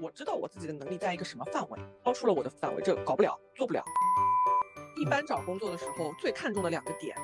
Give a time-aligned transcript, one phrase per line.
[0.00, 3.84] 我知道我自己的能力在一个什么范围，超出了我的范围，这搞不了，做不了。
[4.96, 7.16] 一般找工作的时候，最看重的两个点，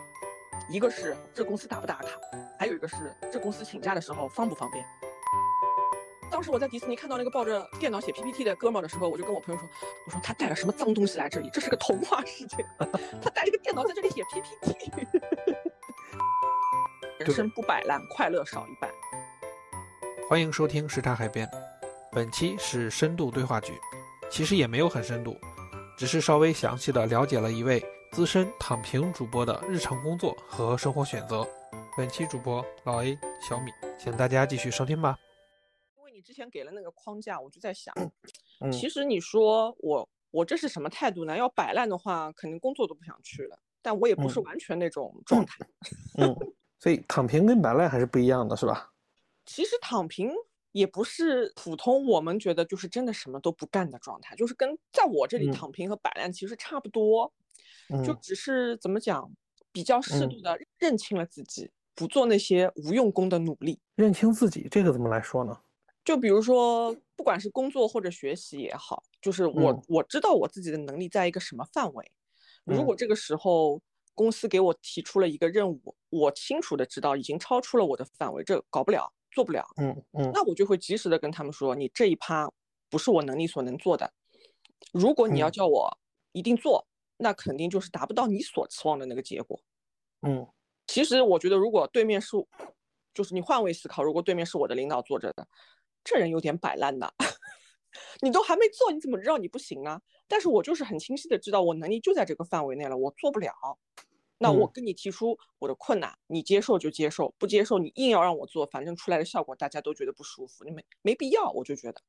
[0.69, 2.21] 一个是这公司打不打卡，
[2.59, 2.97] 还有一个是
[3.33, 4.85] 这公司请假的时候方不方便。
[6.31, 9.69] 当时我在迪士尼看到那个抱着电脑写 PPT 的哥们儿的时候，我就跟我朋友说
[10.07, 11.49] ：“我说他带了什么脏东西来这里？
[11.51, 12.65] 这是个童话世界，
[13.23, 14.93] 他带了个电脑在这里写 PPT。
[17.19, 18.91] ”人生不摆烂，快乐少一半。
[20.29, 21.51] 欢迎收听时差海边，
[22.19, 23.73] 本期是深度对话局，
[24.29, 25.39] 其实也没有很深度，
[25.97, 31.47] 只是稍微详细的了解了一位资深躺平主播的日常工作和生活选择。
[31.97, 35.17] 本期主播老 A 小米，请大家继续收听吧。
[35.97, 37.95] 因为你之前给了那个框架，我就在想，
[38.59, 41.37] 嗯其实你说我我这是什么态度呢？
[41.37, 43.57] 要摆烂的话，肯定工作都不想去了。
[43.81, 45.65] 但我也不是嗯完全那种状态。
[46.19, 46.37] 嗯，
[46.81, 48.91] 所以躺平跟摆烂还是不一样的，是吧？
[49.47, 50.31] 其实躺平
[50.79, 57.33] 也不是普通我们觉得就是真的什么都不干的状态，就是跟在我这里嗯躺平和摆烂其实差不多，
[58.05, 59.29] 就嗯只是怎么讲，
[59.73, 63.81] 比较适嗯度的认清了自己，不做那些无用功的努力。
[63.97, 65.59] 认清自己这个怎么来说呢？
[66.05, 72.11] 就比如说，不管是工作或者学习也好，就是我、嗯我知道我自己的能力在一个什么范围。
[72.65, 73.81] 如嗯果这个时候
[74.15, 82.51] 公司给我提出了一个任务，我清楚的知道已经超出了我的范围，这搞不了，做不了，嗯嗯那我就会及时的跟他们说，你这一趴
[82.91, 84.13] 不是我能力所能做的。
[84.93, 85.99] 如果你要嗯叫我
[86.33, 89.61] 一定做，那肯定就是达不到你所期望的那个结果。
[90.23, 90.47] 嗯
[90.87, 92.37] 其实我觉得，如果对面是，
[93.13, 95.47] 就是你换位思考，如果对面是我的领导坐着的，
[96.03, 97.13] 这人有点摆烂的，
[98.23, 100.01] 你都还没做，你怎么知道你不行呢？
[100.27, 103.53] 但是我就是很清晰的知道我能力就在这个范围内了，我做不了。
[104.39, 112.01] 那我嗯跟你提出我的困难，你接受就接受，不接受你硬要让我做，反正出来的效果大家都觉得不舒服，你没没必要，我就觉得，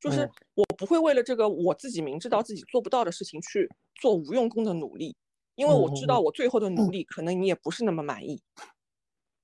[0.00, 5.16] 就是嗯我不会为了这个我自己明知道自己做不到的事情去做无用功的努力，
[5.56, 8.42] 因为我知道我最后的努力可能你也不是那么满意。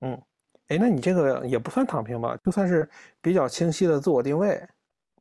[0.01, 0.21] 嗯，
[0.69, 2.37] 哎，那你这个也不算躺平吧？
[2.45, 2.89] 就算是
[3.21, 4.61] 比较清晰的自我定位。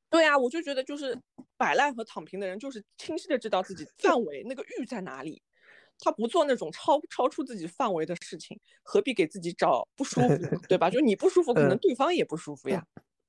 [0.10, 1.18] 对啊、我就觉得就是
[1.58, 5.42] 摆烂和躺平的人，就是清晰的知道自己 范围那个域在哪里，
[6.00, 10.38] 他不做那种超超出自己范围的事情，何必给自己找不舒服，
[10.68, 10.90] 对吧？
[10.90, 12.86] 就你不舒服，可能嗯对方也不舒服呀。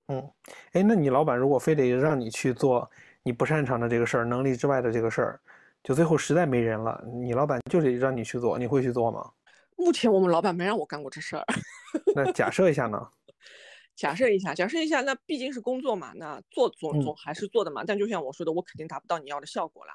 [0.08, 0.30] 嗯，
[0.72, 2.90] 哎，那你老板如果非得让你去做
[3.22, 5.40] 你不擅长的这个事儿，能力之外的这个事儿，
[5.82, 9.30] 就最后实在没人了，你老板就得让你去做，你会去做吗？
[9.76, 11.44] 目前我们老板没让我干过这事儿。
[12.14, 13.08] 那假设一下呢？
[13.94, 17.82] 假设一下，假设一下，那毕竟是工作嘛，那做总嗯总还是做的嘛。
[17.86, 19.94] 但就像我说的，我肯定达不到你要的效果啦。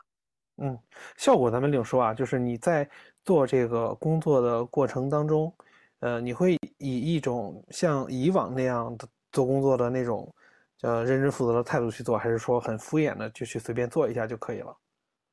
[0.58, 0.78] 嗯，
[1.18, 2.88] 效果咱们另说啊，就是你在
[3.25, 5.53] 做这个工作的过程当中，
[6.00, 10.34] 呃，你会以一种像以往那样的做工作的那种，
[10.81, 14.75] 呃，认真负责的态度去做，还是说很敷衍的就去随便做一下就可以了？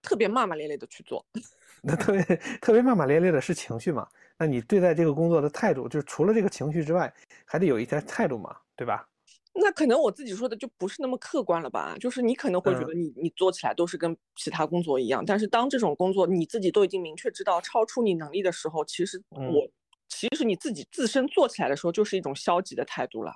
[0.03, 1.23] 特别骂骂咧咧的去做，
[1.83, 2.23] 那特别
[2.63, 4.09] 特别骂骂咧咧的是情绪嘛？
[4.39, 7.13] 那你对待这个工作的态度，就是除了这个情绪之外，
[7.45, 9.07] 还得有一点态度嘛，对吧？
[9.53, 11.97] 那可能我自己说的就不是那么客观了吧？
[11.99, 19.69] 就是你可能会觉嗯得你你做起来都是跟其他工作一样，但是当这种工作你自己都已经明确知道超出你能力的时候，其实嗯我
[20.09, 23.35] 其实你自己自身做起来的时候就是一种消极的态度了。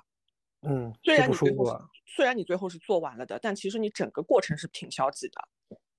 [0.61, 1.89] 嗯，虽然你最后。
[2.07, 5.33] 虽然你最后是做完了的，但其实你整个过程是挺消极的。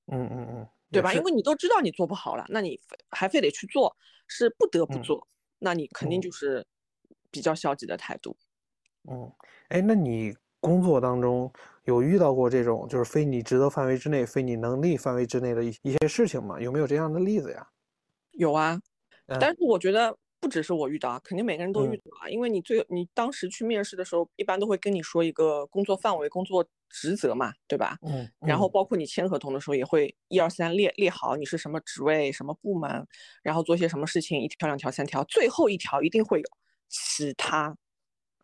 [0.07, 1.13] 嗯嗯嗯，对吧？
[1.13, 3.95] 因为你都知道你做不好了，那你还非得去做，
[4.27, 5.29] 是不得不嗯做，
[5.59, 6.67] 那你肯定嗯就是
[7.31, 8.35] 比较消极的态度。
[9.11, 9.31] 嗯，
[9.69, 11.53] 哎，那你工作当中
[11.85, 16.61] 有遇到过这种就是非你职责范围之内、非你能力范围之内的一一些事情吗？
[16.61, 17.67] 有没有这样的例子呀？
[18.33, 18.79] 有啊，
[19.29, 27.99] 嗯但是我觉得不只是我遇到啊，肯定每个人都遇嗯到啊，因为你最你当时去面试的时候，一般都会跟你说一个工作范围、工作职责嘛，对吧？
[28.01, 33.07] 嗯，然后嗯包括你签合同的时候，也会一二三列列好你是什么职位、什么部门，
[33.43, 36.47] 然后做些什么事情，一条、两条、三条，最后一条一定会有
[36.89, 37.77] 其他。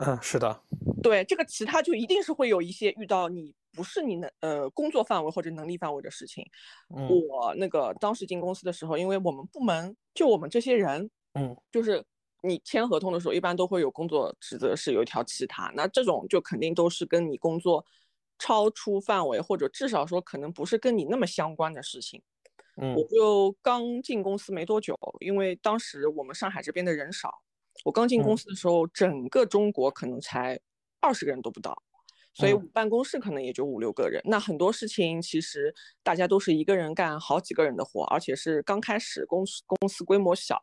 [0.04, 0.60] 嗯，是的，
[1.02, 6.44] 对，这个其他就一定是会有一些遇到你不是你能呃工作范围或者能力范围的事情。
[6.96, 12.04] 嗯我那个当时进公司的时候，因为我们部门就我们这些人，嗯就是
[12.42, 17.84] 你签合同的时候，一般都会有工作职责是有一条其他，那这种就肯定都是跟你工作
[18.38, 22.20] 超出范围，或者至少说可能不是跟你那么相关的事情。
[22.76, 27.30] 嗯我就刚进公司没多久，因为当时我们上海这边的人少，
[27.84, 30.60] 我刚进公嗯司的时候，整个中国可能才
[31.00, 31.76] 二十个人都不到，
[32.34, 34.20] 所以办公室可能也就五六个人。
[34.24, 40.60] 那很多事情其实大家都是一个人干好几个人的活，而且是刚开始公司公司规模小。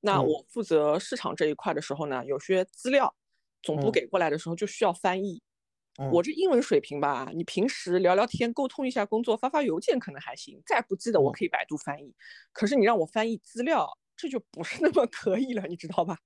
[0.00, 3.14] 那嗯我负责市场这一块的时候呢，有些资料
[3.62, 5.42] 总部嗯给过来的时候就需要翻译，
[6.12, 12.14] 我这英文水平吧，你平时聊聊天、沟通一下工作、发发邮件可能还行，再不济的我可以百度翻译。
[12.52, 16.18] 可是你让我翻译资料，这就不是那么可以了，你知道吧？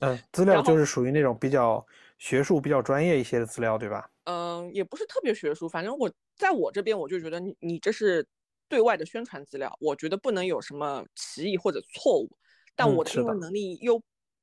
[0.00, 1.84] 嗯，资料就是属于那种比较
[2.18, 4.10] 学术、比较专业一些的资料，对吧？
[4.26, 8.26] 嗯，也不是特别学术，反正我在我这边我就觉得你你这是
[8.68, 12.28] 对外的宣传资料，我觉得不能有什么歧义或者错误，
[12.74, 13.98] 但我的英文能力又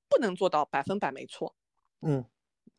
[0.10, 1.54] 不能做到百分百没错。
[2.02, 2.26] 嗯。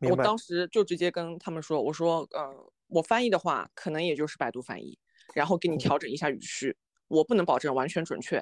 [0.03, 4.97] 我当时就直接跟他们说：“我说，呃，我翻译的话，可能也就是百度翻译，
[5.33, 6.77] 然后给你调整一下语序，
[7.07, 8.41] 我不能保证完全准确。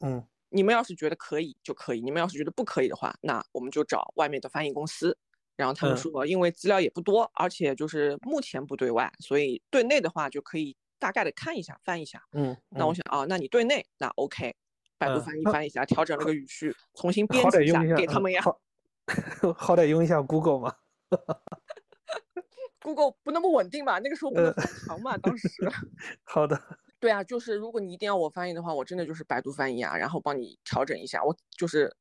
[0.00, 5.16] 嗯，你们要是觉得可以就可以，你们要是觉得不可以的话，那我们就找外面的翻译公司。
[5.56, 12.22] 然后他们说，因为资料也不多，而且就是目前不对外，所以对内的话就可以大概的看一下，翻一下。
[12.32, 14.54] 嗯，那我想啊，那你对内那 OK，
[14.98, 18.42] 百度翻译翻一下，调整了个语序，重新编辑一下给他们呀。
[19.56, 20.76] 好歹用一下 Google 嘛。”
[22.84, 23.98] Google 不那么稳定吧？
[23.98, 25.16] 那个时候不能翻墙嘛？
[25.16, 25.48] 当时。
[26.22, 26.60] 好的。
[27.06, 31.22] 对啊，就是如果你一定要我翻译的话，我真的就是百度翻译啊，然后帮你调整一下。
[31.22, 31.94] 我就是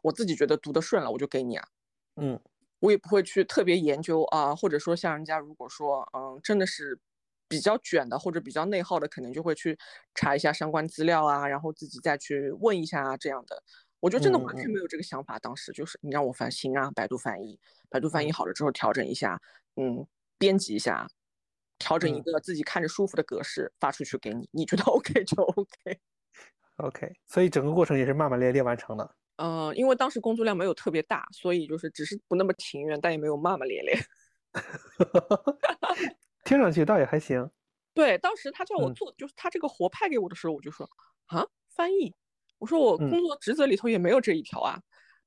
[0.00, 1.68] 我自己觉得读得顺了，我就给你啊。
[2.14, 2.40] 嗯。
[2.78, 6.96] 我也不会去特别研究啊，或者说像人家如果说嗯真的是
[7.48, 9.76] 比较卷的或者比较内耗的，可能就会去
[10.14, 13.60] 查一下相关资料啊，然后自己再去问一下啊这样的。
[13.98, 17.58] 我就真的完全没有这个想法，当时就是你让我翻行啊，百度翻译，
[17.88, 19.40] 百度翻译好了之后调整一下，
[19.76, 20.06] 嗯，
[20.38, 21.08] 编辑一下，
[21.84, 29.14] 调整一个自己看着舒服的格式发出去给你，你觉得 OK 就 OK，OK，所以整个过程也是骂骂咧咧完成的。
[29.36, 33.98] 嗯，因为当时工作量没有特别大，所以就是只是不那么情愿，但也没有骂骂咧咧。
[36.44, 37.50] 听上去倒也还行。
[37.92, 40.88] 对，当时他叫我做，就是他这个活派给我的时候，我就说
[41.26, 41.46] 啊，
[41.76, 42.14] 翻译。
[42.58, 44.80] 我说我工作职责里头也没有这一条啊，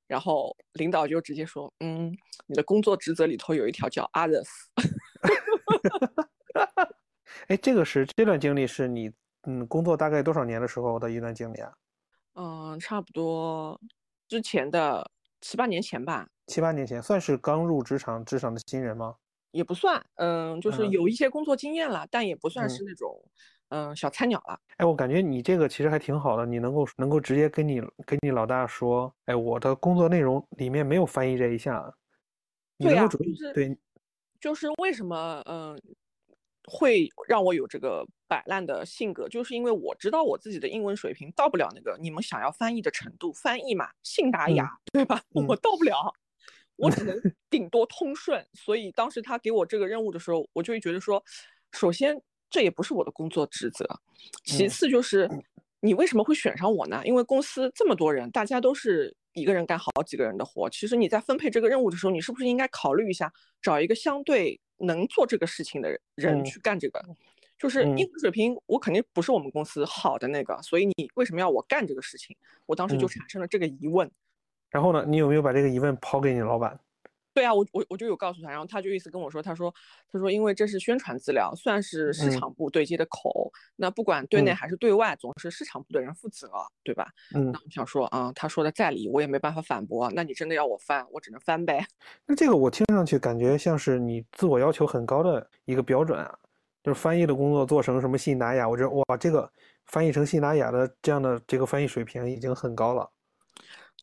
[0.07, 2.11] 然后领导就直接说，嗯，
[2.47, 4.47] 你的工作职责里头有一条叫 others。
[7.47, 9.11] 哎，这个是这段经历是你
[9.43, 11.73] 嗯工作大概多少年的时候的一段经历啊？
[12.35, 13.79] 嗯，差不多
[14.27, 15.09] 之前的
[15.41, 16.27] 七八年前吧。
[16.47, 19.15] 七八年前算是刚入职场职场的新人吗？
[19.51, 23.21] 也不算，嗯，就是有一些工作经验了，但也不算是那种。
[23.69, 24.57] 嗯，小菜鸟了。
[24.77, 31.93] 哎，我感觉你这个其实还挺好的，你能够能够直接跟你跟你老大说，哎，我的工作内容里面没有翻译这一项。
[32.77, 33.77] 对呀，就是对，
[34.39, 35.77] 就是为什么嗯
[36.67, 45.23] 会让我有这个摆烂的性格，就是因为我知道我自己的英文水平到不了那个你们想要翻译的程度，翻译嘛，信达雅，对吧？
[45.33, 46.13] 我到不了，
[46.75, 47.19] 我只能
[47.49, 48.45] 顶多通顺。
[48.53, 51.23] 所以当时他给我这个任务的时候，我就会觉得说，
[51.71, 52.21] 首先。
[52.49, 53.85] 这也不是我的工作职责。
[54.45, 55.29] 其次就是，
[55.81, 57.01] 你为什么会选上我呢？
[57.03, 60.67] 因为公司这么多人，大家都是一个人干好几个人的活。
[60.69, 63.31] 其实你在分配这个任务的时候，你是不是应该考虑一下，
[63.61, 67.03] 找一个相对能做这个事情的人去干这个？
[67.59, 72.35] 就是英语水平，我肯定不是我们公司好的那个，所以你为什么要我干这个事情？
[72.65, 74.09] 我当时就产生了这个疑问。
[74.69, 76.79] 然后呢，你有没有把这个疑问抛给你老板？
[77.37, 79.71] 对啊，我我我就有告诉他，然后他就意思跟我说，他说
[80.11, 86.49] 他说因为这是宣传资料，算是市场部对接的口，那不管对内还是对外，总是市场部的人负责，
[86.83, 87.07] 对吧？
[87.35, 90.11] 嗯，那我想说啊，他说的在理，我也没办法反驳。
[90.15, 91.85] 那你真的要我翻，我只能翻呗。
[92.25, 96.35] 那这个我听上去感觉像是你自我要求很高的一个标准啊，
[96.83, 99.47] 就是翻译的工作做成什么信达雅，我觉得哇，这个
[99.85, 103.07] 翻译成信达雅的这样的这个翻译水平已经很高了。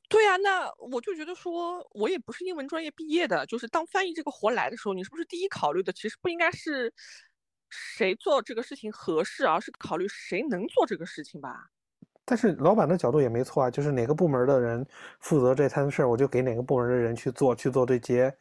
[0.09, 6.93] 对呀，那我就觉得说，我也不是英文专业毕业的，就是当翻译这个活来的时候，你是不是第一考虑的其实不应该是
[7.71, 11.71] 谁做这个事情合适，而是考虑谁能做这个事情吧？
[12.25, 14.87] 但是老板的角度也没错啊，就是哪个部门的人
[15.21, 18.33] 负责这摊事儿，我就给哪个部门的人去做，去做对接，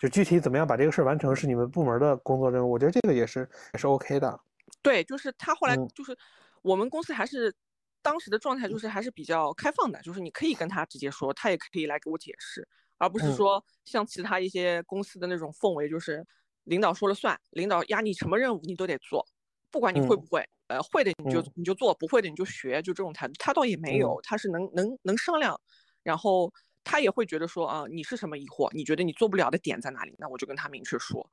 [0.00, 4.38] 就具体怎么样把这个事儿完成是你们部门的工作任务，我觉得这个也是也是 OK 的。
[4.82, 6.16] 对，就是他后来就是
[6.62, 7.54] 我们公司还是。
[8.02, 12.66] 当时的状态就是还是比较开放的，就是你可以跟他直接说，他也可以来给我解释，
[12.98, 16.24] 而不是说像其他一些公司的那种氛围，就是
[16.64, 19.26] 领导说了算，领导压你什么任务你都得做，
[19.70, 23.34] 不管你会不会，呃，会的你就你就做，不会的你就学，就这种态度。
[23.38, 25.60] 他倒也没有，他是能能能商量，
[26.02, 26.52] 然后
[26.84, 28.70] 他也会觉得说啊，你是什么疑惑？
[28.72, 30.14] 你觉得你做不了的点在哪里？
[30.18, 31.28] 那我就跟他明确说。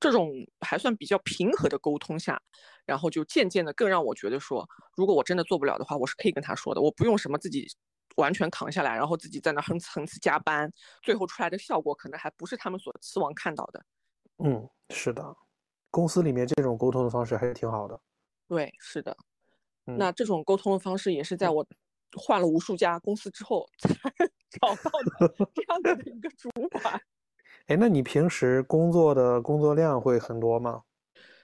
[0.00, 2.40] 这种还算比较平和的沟通下，
[2.86, 4.66] 然后就渐渐的更让我觉得说，
[4.96, 7.68] 如果我真的做不了的话，我是可以跟他说的，我不用什么自己
[8.16, 13.84] 完全扛下来，然后自己在那横次横次加班，最后出来的效果可能还不是他们所期望看到的。
[14.42, 15.36] 嗯，是的，
[15.90, 18.00] 公司里面这种沟通的方式还是挺好的。
[18.48, 19.16] 对，是的。
[19.84, 21.66] 那这种沟通的方式也是在我
[22.16, 23.90] 换了无数家公司之后才
[24.60, 27.00] 找到的这样的一个主管。
[27.66, 30.82] 哎，那你平时工作的工作量会很多吗？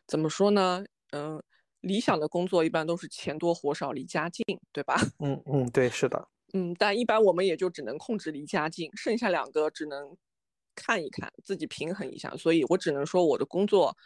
[0.08, 0.84] 怎么说呢？
[1.12, 1.42] 嗯，
[1.80, 4.94] 理想的工作一般都是钱多活少离家近，对吧？
[5.18, 6.28] 嗯嗯，对，是的。
[6.54, 10.16] 嗯，但一般我们也就只能控制离家近，剩下两个只能
[10.74, 12.30] 看一看，自己平衡一下。
[12.36, 13.96] 所以我只能说，我的工作、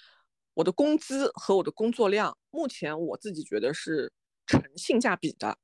[0.54, 4.10] 我的工资和我的工作量，目前我自己觉得是
[4.46, 5.56] 成性价比的。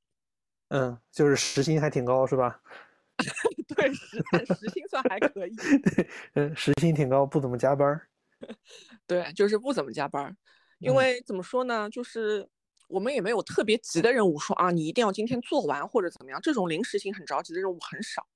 [0.71, 2.61] 嗯，就是时薪还挺高，是吧？
[3.75, 5.55] 对，时时薪算还可以。
[5.95, 8.01] 对，嗯，时薪挺高，不怎么加班。
[9.07, 10.35] 对，就是不怎么加班，
[10.79, 12.47] 因为怎么说呢，就是
[12.87, 18.27] 我们也没有特别急的任务，说啊，你一定要今天做完或者怎么样，这种临时性很着急的任务很少。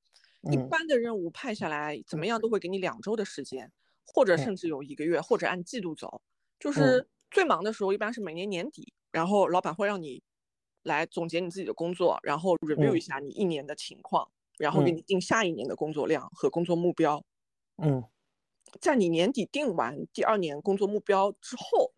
[0.51, 3.71] 一般的任务派下来，怎么样都会给你两周的时间，
[4.07, 6.19] 或者甚至有一个月，或者按季度走。
[6.59, 10.23] 就是最忙的时候，一般是每年年底，然后老板会让你
[10.81, 14.27] 来总结你自己的工作，然后 review 一下你一年的情况，
[14.61, 17.23] 然后给你定下一年的工作量和工作目标。
[17.81, 18.03] 嗯。
[18.79, 21.91] 在你年底定完第二年工作目标之后，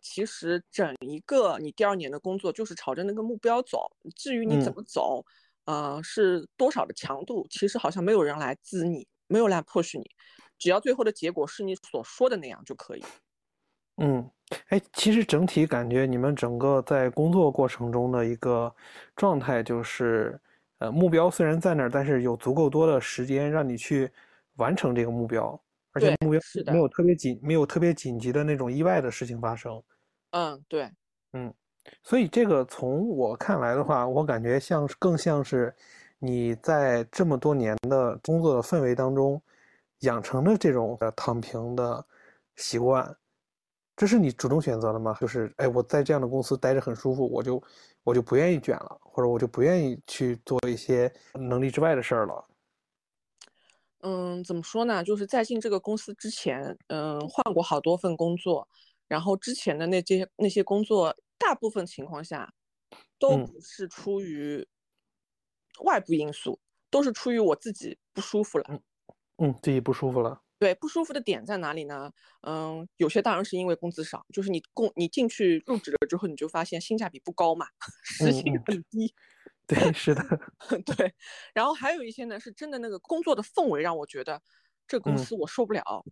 [0.00, 3.88] 其实整一个你第二年的工作就是朝着那个目标走。
[4.16, 5.24] 至于你怎么走，
[5.66, 10.10] 呃，是多少的强度，其实好像没有人来滋你，没有来迫使你，
[10.58, 13.04] 只要最后的结果是你所说的那样就可以。
[13.98, 14.28] 嗯，
[14.70, 18.74] 哎，其实整体感觉你们整个在工作过程中的一个
[19.14, 20.40] 状态就是，
[20.78, 24.10] 呃，目标虽然在那儿，但是有足够多的时间让你去
[24.56, 25.60] 完成这个目标。
[25.92, 29.82] 而且目标没有特别紧，没有特别紧急的那种意外的事情发生。
[30.30, 30.90] 嗯，对，
[31.32, 31.52] 嗯，
[32.02, 35.74] 所以这个从我看来的话，我感觉像更像是
[36.18, 39.40] 你在这么多年的工作的氛围当中
[40.00, 42.04] 养成的这种躺平的
[42.56, 43.16] 习惯。
[43.96, 45.16] 这是你主动选择的吗？
[45.18, 47.62] 就是哎，我在这样的公司待着很舒服，我就
[48.06, 52.48] 我就不愿意卷了，或者我就不愿意去做一些能力之外的事儿了。
[54.02, 55.02] 嗯，怎么说呢？
[55.02, 58.68] 就是在进这个公司之前，嗯，换过好多份工作，
[59.08, 62.54] 然后之前的那些那些工作，大部分情况下
[63.18, 64.64] 都不是出于
[65.80, 68.80] 外部因素，都是出于我自己不舒服了。
[69.38, 70.40] 嗯，自己不舒服了。
[70.58, 72.10] 对，不舒服的点在哪里呢？
[72.42, 77.66] 嗯，有些当然是因为工资少，就是你工你进去入职了之后，你就发现性价比不高嘛，
[78.04, 79.14] 时薪很低。
[79.66, 80.22] 对，是的，
[80.84, 81.12] 对，
[81.52, 84.40] 然后还有一些呢，是真的那个工作的氛围让我觉得
[84.86, 86.04] 这公司我受不了，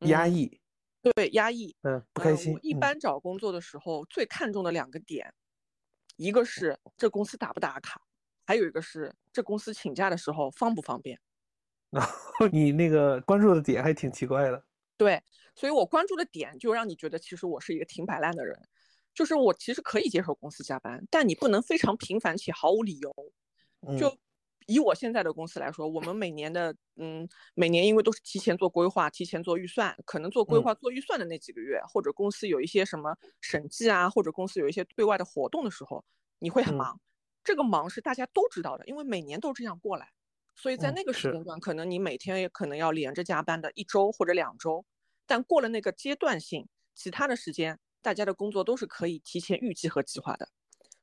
[0.00, 0.60] 压抑，
[1.02, 2.52] 对，压抑，嗯，不开心。
[2.52, 5.32] 我一般找工作的时候最看重的两个点，
[6.16, 8.02] 一个是这公司打不打卡，
[8.44, 11.20] 还有一个是这公司请假的时候方不方便。
[11.98, 12.06] 然
[12.38, 14.64] 后你那个关注的点还挺奇怪的。
[14.96, 15.22] 对，
[15.54, 18.58] 所以我关注的点就让你觉得其实我是一个挺摆烂的人。
[19.14, 23.10] 就是我其实可以接受公司加班，但你不能非常频繁且毫无理由。
[23.98, 24.14] 就
[24.66, 36.04] 以我现在的公司来说，我们每年的嗯，每年因为都是提前做规划、提前做预算，可能做规划、做预算的那几个月，或者公司有一些什么审计啊，或者公司有一些对外的活动的时候，
[36.38, 37.00] 你会很忙。
[37.42, 40.10] 这个忙是大家都知道的，因为每年都这样过来，
[40.56, 44.84] 所以在那个时间段，可能你每天也可能要连着加班的一周或者两周。
[45.24, 47.78] 但过了那个阶段性，其他的时间。
[48.02, 50.48] 大家的工作都是可以提前预计和计划的，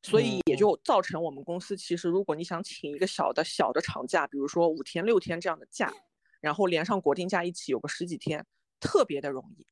[0.01, 5.91] 所以也就造成我们公司其实，如果你想请一个小的小的长假，比如说五天六天这样的假，
[6.39, 8.45] 然后连上国定假一起有个十几天，
[8.79, 9.67] 特别的容易。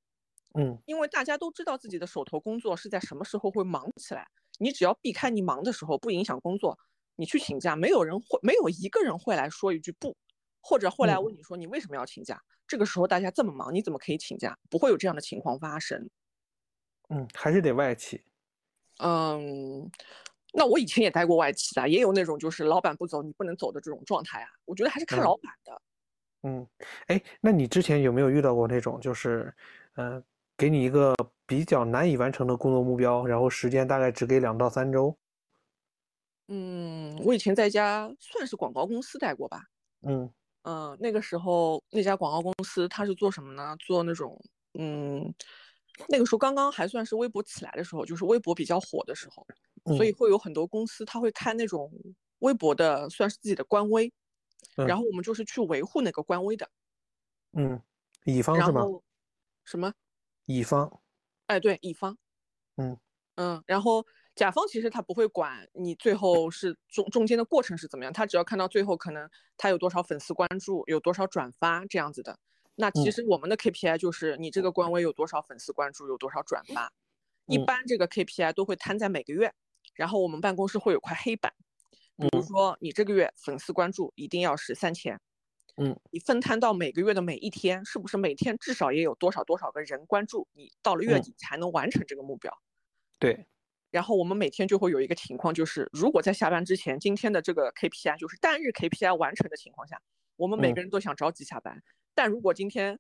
[0.60, 4.28] 嗯，因为大家都知道自己的手头工作是在什么时候会忙起来，
[4.60, 6.78] 你只要避开你忙的时候，不影响工作，
[7.22, 10.18] 你去请假，没有人会没有一个人会来说一句不，
[10.60, 12.42] 或者会来问你说你为什么要请假？
[12.68, 14.58] 这个时候大家这么忙，你怎么可以请假？
[14.72, 16.10] 不会有这样的情况发生。
[17.10, 18.24] 嗯，还是得外企。
[18.98, 19.88] 嗯，
[20.52, 24.50] 那我以前也待过外企啊，也有那种就是老板不走你不能走的这种状态啊。
[24.66, 25.82] 我觉得还是看老板的。
[26.42, 26.68] 嗯，
[27.06, 29.54] 哎，那你之前有没有遇到过那种就是，
[29.94, 30.24] 嗯，
[30.58, 31.14] 给你一个
[31.46, 35.16] 比较难以完成的工作目标，然后时间大概只给两到三周？
[36.54, 39.64] 嗯，我以前在家算是广告公司待过吧。
[40.02, 40.30] 嗯
[40.64, 43.76] 嗯，那个时候那家广告公司它是做什么呢？
[43.80, 44.38] 做那种
[44.74, 45.34] 嗯。
[46.08, 49.46] 那个时候刚刚还算是微博起来的时候，就是微博比较火的时候，
[49.96, 51.92] 所以会有很多公司他会开那种
[52.40, 54.12] 微博的，算是自己的官微，
[54.76, 56.68] 然后我们就是去维护那个官微的。
[57.54, 57.80] 嗯，
[58.24, 58.84] 乙方是吗？
[59.64, 59.94] 什么？
[60.46, 61.02] 乙方？
[61.48, 62.18] 哎，对，乙方。
[62.78, 62.98] 嗯
[63.36, 64.04] 嗯，然后
[64.36, 72.40] 甲方其实他不会管你最后是中中间的过程是怎么样，他只要看到最后可能他有多少粉丝关注，有多少转发这样子的。
[72.76, 76.92] 那其实我们的 KPI 就是你这个官微有多少粉丝关注，有多少转发。
[77.48, 79.54] 一般这个 KPI 都会摊在每个月，
[79.96, 81.54] 然后我们办公室会有块黑板，
[82.16, 85.20] 比如说你这个月粉丝关注一定要是三千，
[85.76, 90.72] 嗯，你分摊到每个月的每一天，是不是每天至少也有多少多少个人关注你？
[90.82, 92.58] 到了月底才能完成这个目标。
[93.20, 93.48] 对。
[93.92, 100.02] 然后我们每天就会有一个情况，就是如果在下班之前，今天的这个 KPI 就是单日 KPI 完成的情况下，
[100.38, 101.84] 我们每个人都想着急下班。
[102.16, 102.98] 但如果今天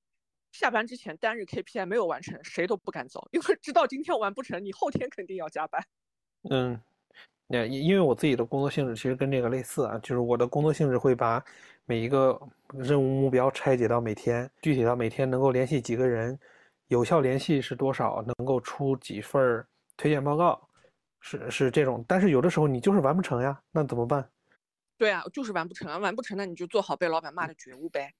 [0.51, 5.81] 下班之前单日 KPI 没有完成，谁都不敢走，因为知道今天完不成，你后天肯定要加班。
[6.49, 6.79] 嗯，
[7.47, 11.43] 那因为我自己的工作性质其实跟这个类似啊，就是我的工作性质会把
[11.85, 12.37] 每一个
[12.73, 16.37] 任务目标拆解到每天，具体到每天能够联系几个人，
[16.87, 20.67] 有效联系是多少，能够出几份推荐报告。
[21.21, 24.27] 是是这种，但是有的时候你就是完不成呀，那怎么办？
[24.97, 28.13] 对啊，就是完不成啊，完不成那你就做好被老板骂的觉悟呗。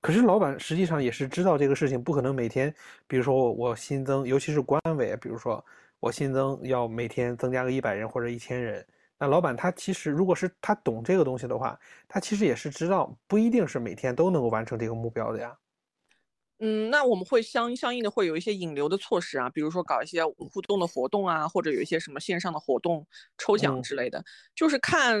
[0.00, 2.72] 可是老板实际上也是知道这个事情不可能每天，
[3.06, 5.64] 比如说我我新增，尤其是官委，比如说
[6.00, 8.86] 我新增要每天增加个一百人或者一千人，
[9.18, 15.56] 那老板他其实如果是他懂这个东西的话，他其实也是知道不一定是每天都能够完成这个目标的呀。
[16.66, 23.06] 嗯，那我们会相相应的会有一些引流的措施啊，比如说搞一些互动的活动啊，或者有一些什么线上的活动
[23.36, 25.20] 抽奖之类的，就是看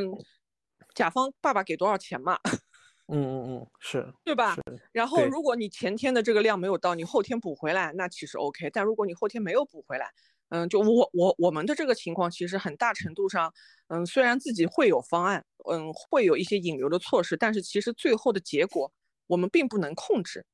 [0.94, 2.38] 甲方爸爸给多少钱嘛。
[3.12, 4.56] 嗯嗯嗯，是对吧？
[4.90, 8.70] 然后如果你前天的这个量没有到，你后天补回来，那其实 OK。
[8.70, 10.10] 但如果你后天没有补回来，
[10.48, 13.52] 嗯，就我我我们的这个情况，其实很大程度上，
[13.88, 18.90] 嗯，虽然自己会有方案，嗯，会有一些引流的措施，但是其实最后的结果
[19.26, 20.46] 我们并不能控制。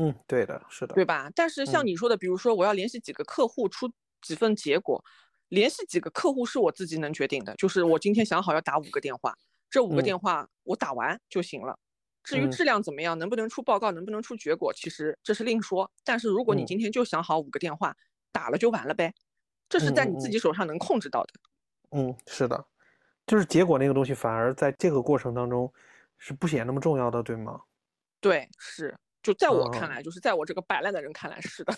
[0.00, 1.28] 嗯，对的，是的，对吧？
[1.34, 3.90] 但是像你说的，比如说我要联系几个客户出
[4.22, 5.04] 几份结果，
[5.48, 9.36] 联系几个客户是我自己能决定的，就是我今天想好要打五个电话，
[9.68, 11.76] 这五个电话我打完就行了。
[12.22, 15.90] 至于质量怎么样，能不能出报告，能不能出结果，其实这是另说。
[16.04, 17.96] 但是如果你今天就想好五个电话
[18.30, 19.12] 打了就完了呗，
[19.68, 21.32] 这是在你自己手上能控制到的。
[21.90, 22.64] 嗯，是的，
[23.26, 25.72] 就是结果那个东西反而在这个过程当中
[26.18, 27.60] 是不显那么重要的，对吗？
[28.20, 28.96] 对，是。
[29.28, 31.74] 就在我看来，就是在我这个摆烂的人看来是的。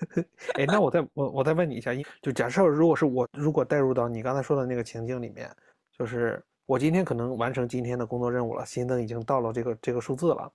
[0.56, 1.92] 哎，那我再我我再问你一下，
[2.22, 5.54] 就假设如果是我如果带入到你刚才说的那个情境里面，
[5.92, 10.50] 就是我今天可能完成今天的工作任务了，新增已经到了这个这个数字了，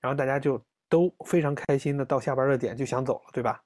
[0.00, 3.62] 然后大家就都非常开心的到下班的点就想走了，对吧？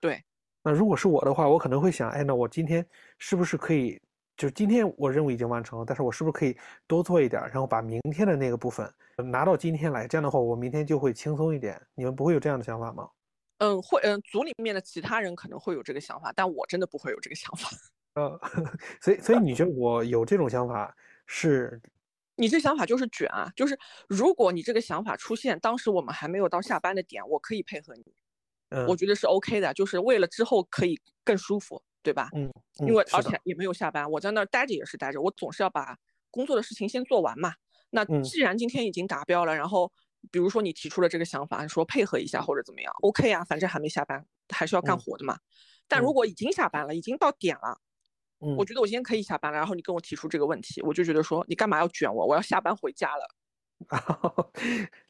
[0.00, 0.20] 对。
[0.64, 2.84] 那如果是我的话，我可能会想，哎，那我今天
[3.18, 4.00] 是不是可以？
[4.40, 8.90] 就是今天我任务已经完成了，但是我是不是可以多做一点，然后把明天的那个部分
[9.30, 10.08] 拿到今天来？
[10.08, 11.78] 这样的话，我明天就会轻松一点。
[11.94, 13.06] 你们不会有这样的想法吗？
[13.58, 14.00] 嗯，会。
[14.00, 17.68] 嗯，组里面的其他人可能会有这个想法，但我真的不会有这个想法。
[18.14, 18.40] 呃
[19.02, 21.78] 所以，所以你觉得我有这种想法是？
[22.36, 23.52] 你这想法就是卷啊！
[23.54, 28.14] 就是如果你这个想法出现，当时我们还没有到下班的点，我可以配合你。
[28.70, 31.82] 嗯，我觉得是 OK 的，就是为了之后可以更舒服。
[32.02, 32.28] 对吧？
[32.34, 32.50] 嗯，
[32.86, 35.96] 因为而且也没有下班，我在那儿待着也是待着，我总是要把
[36.30, 37.52] 工作的事情先做完嘛。
[37.90, 39.92] 那既然今天已经达标了，然后
[40.30, 45.38] 比如说你提出了这个想法，说配合一下或者怎么样，OK 啊，反正还没下班，还是要干活的嘛。
[45.88, 47.80] 但如果已经下班了，已经到点了，
[48.40, 49.58] 嗯，我觉得我今天可以下班了。
[49.58, 52.26] 然后你跟我提出这个问题，我就觉得说你干嘛要卷我？
[52.26, 53.26] 我要下班回家了。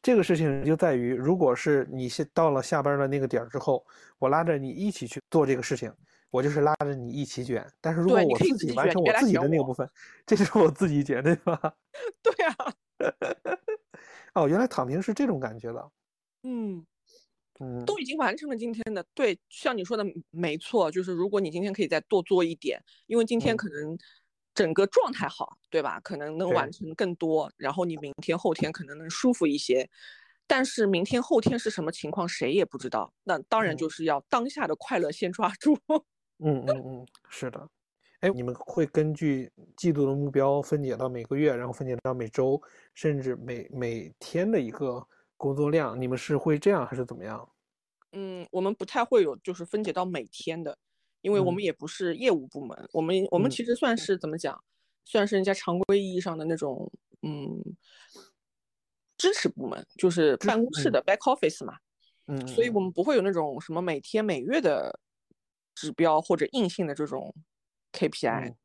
[0.01, 3.85] 这个事情就在于，如果是你是到了下班的那个点儿之后，
[4.17, 5.93] 我拉着你一起去做这个事情。
[6.31, 9.87] 我就是拉着你一起卷，但是如果我自己完成我自己的那个部分，
[10.25, 11.75] 这就是我自己卷，对吧？
[12.23, 12.55] 对啊。
[14.33, 15.91] 哦，原来躺平是这种感觉的。
[16.43, 16.85] 嗯
[17.59, 23.97] 嗯，都已经完成了今天的，对，像你说的没错，就是如果你今天可以再多做一点，因为今天可能
[24.55, 25.99] 整个状态好，对吧？
[25.99, 29.89] 可能能完成更多，然后你明天后天可能能舒服一些。
[30.47, 33.13] 但是明天后天是什么情况，谁也不知道。
[33.23, 35.77] 那当然就是要当下的快乐先抓住。
[36.43, 37.69] 嗯嗯嗯，是的，
[38.21, 42.59] 哎，你们会根据季度的目标分解到每个月，然后分解到每周，
[42.95, 47.47] 甚至每每天的一个工作量，你们是会这样还是怎么样？
[48.13, 50.75] 嗯，我们不太会有就是分解到每天的，
[51.21, 54.63] 因为我们也不是业务部门，我们我们其实算是怎么讲，
[55.05, 57.61] 算是人家常规意义上的那种嗯
[59.15, 61.77] 支持部门，就是办公室的 back office 嘛。
[62.25, 64.99] 嗯，所以我们不会有那种什么每天每月的。
[65.75, 67.33] 指标或者硬性的这种
[67.93, 68.55] KPI，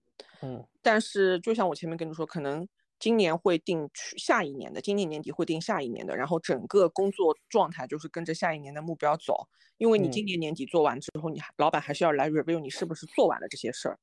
[0.42, 2.66] 嗯，但是就像我前面跟你说，可能
[2.98, 9.48] 今年会定去下一年的，今年年底会定下一年的，然后整个工作状态就是跟着下一年的目标走。
[9.78, 13.98] 因为你今年年底做完之后，你老板还是要来 review 你是不是做完了这些事儿，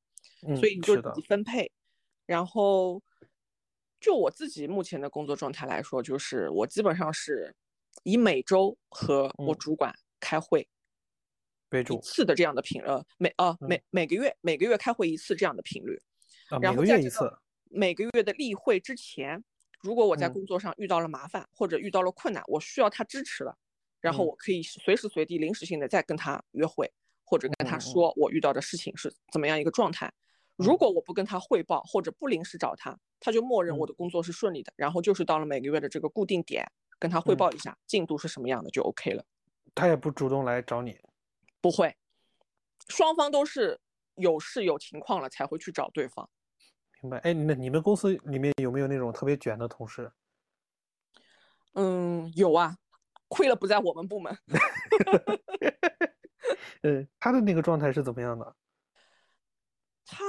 [0.56, 1.72] 所以你就自己分配。
[2.28, 3.02] 然后
[4.00, 7.56] 就我自己目前的工作状态来说，就是我基本上是
[8.04, 10.68] 以每周和我主管开会。
[11.82, 16.00] 一次的这样的频呃每呃每每个月每个月开会一次这样的频率，
[16.50, 17.32] 啊每个月一次，
[17.70, 19.44] 每个月的例会之前，
[19.82, 20.34] 如果我在嗯。
[20.34, 23.58] 工作上遇到了麻烦或者遇到了困难，我需要他支持了，
[24.00, 24.28] 然后嗯。
[24.28, 26.92] 我可以随时随地临时性的再跟他约会，
[27.24, 30.12] 或者跟他说我遇到的事情是怎么样一个状态。
[30.56, 30.78] 如嗯。
[30.78, 33.88] 果我不跟他汇报或者不临时找他，他就默认我嗯。
[33.88, 36.64] 的工作是顺利的，然后就是到了每个月的这个固定点
[37.00, 37.38] 跟他汇嗯。
[37.38, 39.26] 报一下进度是什么样的就 OK 了。
[39.74, 40.96] 他也不主动来找你。
[41.64, 41.96] 不会，
[42.90, 43.80] 双方都是
[44.16, 46.30] 有事有情况了才会去找对方。
[47.00, 47.20] 明白？
[47.20, 50.12] 哎，那你们公司里面有没有那种特别卷的同事？
[51.76, 52.76] 嗯，有啊，
[53.30, 54.38] 亏了不在我们部门。
[56.84, 58.56] 嗯，他的那个状态是怎么样的？
[60.06, 60.22] 他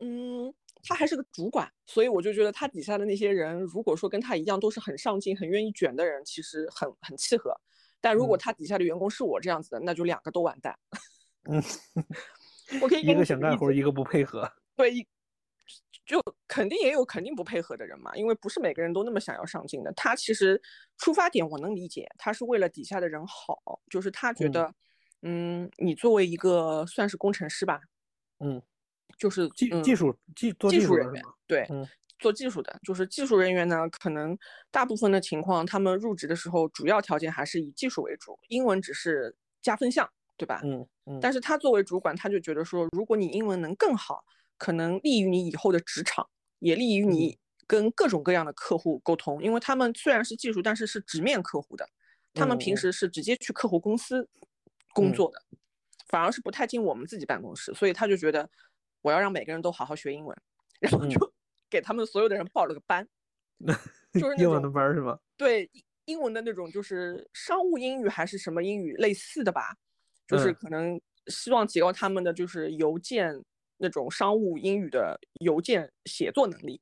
[0.00, 7.56] 嗯，他还是个主管，所以我就觉得他底下的那些人，如果说跟他一样都是很上进、很愿意卷的人，其实很很契合。
[8.04, 10.78] 但如果嗯他底下的员工是我这样子的，那就两个都完蛋。
[11.48, 11.62] 嗯，
[12.82, 14.52] 我可以一个想干活，一个不配合。
[14.76, 15.08] 对，一
[16.04, 19.90] 就肯定也有肯定不配合的人嘛，因为不是每个人都那么想要上进的。
[19.94, 20.60] 他其实
[20.98, 24.74] 出发点我能理解，他是为了底下的人好，就是他觉嗯得，
[25.22, 27.80] 嗯，你作为一个算是工程师吧，
[28.40, 28.60] 嗯，
[29.16, 31.88] 就是技嗯技术技技术人员对，嗯
[32.24, 34.34] 做技术的，就是技术人员呢，可能
[34.70, 40.62] 大部分的情况，他们入职的时候，主要条件还是以技术为主，英文只是加分项，对吧？
[40.64, 44.24] 嗯嗯但是他作为主管，他就觉得说，如果你英文能更好，
[44.56, 46.26] 可能利于你以后的职场，
[46.60, 49.42] 也利于你跟各种各样的客户沟通。
[49.42, 51.86] 因为他们虽然是技术，但是是直面客户的，
[52.32, 54.26] 他们平时是直接去客户公司
[54.94, 55.38] 工嗯作的，
[56.08, 57.74] 反而是不太进我们自己办公室。
[57.74, 58.48] 所以他就觉得，
[59.02, 60.34] 我要让每个人都好好学英文，
[60.80, 61.33] 然后嗯就
[61.74, 63.04] 给他们所有的人报了个班，
[64.14, 65.18] 就是那英文的班儿是吗？
[65.36, 69.74] 对英英文的那种，就是商务英语还是什么英语类似的吧，
[70.28, 73.42] 就是嗯可能希望提高他们的就是邮件
[73.78, 76.80] 那种商务英语的邮件写作能力。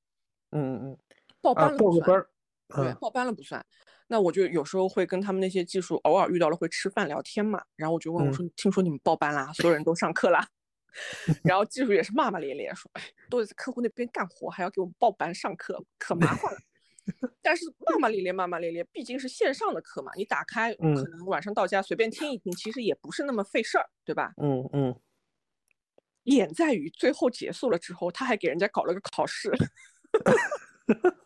[0.50, 0.98] 嗯嗯嗯
[1.40, 2.26] 报啊，班了不算。
[2.68, 3.64] 对，嗯报班了不算。
[4.08, 10.46] 那我就有时候会跟他们那些技术偶尔遇到了会吃饭聊天嘛，然后我就问我嗯说：“听说你们报班啦，所有人都上课啦？”
[11.44, 16.58] 然后技术也是骂骂咧咧说：“哎，都在客户那边干活，还要给我们报班上课，可麻烦了。
[17.42, 24.32] ”但是骂骂咧咧，骂骂咧咧，毕竟是线上的课嘛，你打开可嗯能晚上到家随便听一听，其实也不是那么费事儿，对吧？
[24.36, 25.00] 嗯嗯，
[26.24, 29.50] 点在于最后结束了之后，他还给人家搞了个考试。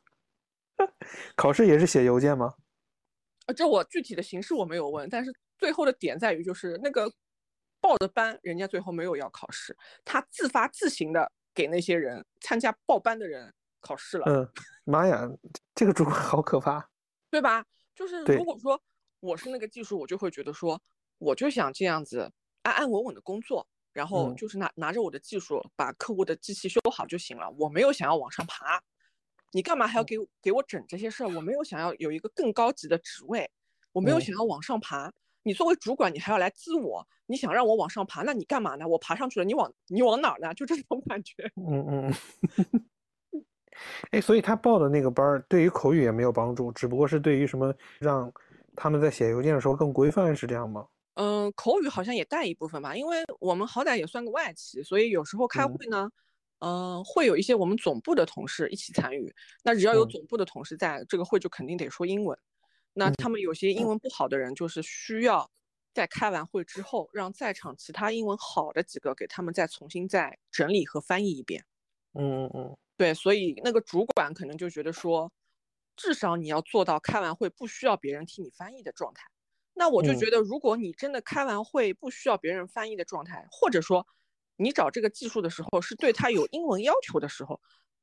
[1.37, 2.55] 考试也是写邮件吗？
[3.47, 7.13] 呃，这我具体的形式我没有问，但是最后的点在于，就是那个
[7.87, 14.49] 报的班，人家最后没有要考试，他自发自行的给那些人参加报班的人考试了，嗯，
[14.83, 15.29] 妈呀，
[15.73, 16.91] 这个主管好可怕。
[17.31, 17.65] 对吧？
[17.95, 18.81] 就是如果说
[19.21, 20.81] 我是那个技术，我就会觉得说，
[21.19, 28.83] 我就想这样子安安稳稳的工作，然后嗯就是拿拿着我的技术把客户的机器修好就行了，我没有想要往上爬。
[29.53, 31.29] 你干嘛还要嗯给我给我整这些事儿？
[31.29, 33.49] 我没有想要有一个更高级的职位，
[33.93, 35.13] 我没有嗯想要往上爬。
[35.47, 38.89] 你作为主管，你还要来滋我，你想让我往上爬，那你干嘛呢？
[38.89, 40.53] 我爬上去了，你往你往哪儿呢？
[40.59, 41.49] 就这种感觉。
[41.55, 42.13] 嗯嗯
[42.73, 42.85] 嗯。
[44.11, 48.29] 哎，所以他报的那个班儿对于口语也没有帮助，只不过是对于什么让
[48.75, 50.85] 他们在写邮件的时候更规范，是这样吗？
[51.15, 56.11] 嗯，口语好像也带一部分吧，因为我们好歹也算个外企，所以有时候开嗯会呢，
[56.59, 59.33] 嗯、会有一些我们总部的同事一起参与。
[59.63, 62.37] 那只要有嗯总部的同事在，这个会就肯定得说英文。
[62.99, 65.51] 那他们有些英文不好的人，就是需要
[65.93, 71.67] 在开完会之后，让在场其他英文好的几个给他们再重新再整理和翻译一遍。
[72.15, 75.31] 嗯嗯嗯对，所以那个主管可能就觉得说，
[75.95, 79.27] 至少你要做到开完会不需要别人替你翻译的状态。
[79.75, 84.07] 那我就嗯觉得，如果你真的开完会不需要别人翻译的状态，或者说
[84.57, 87.61] 你找这个技术的时候是对他有英文要求的时候，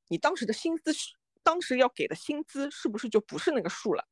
[0.08, 4.08] 你当时的薪资是当时要给的薪资是不是就不是那个数了？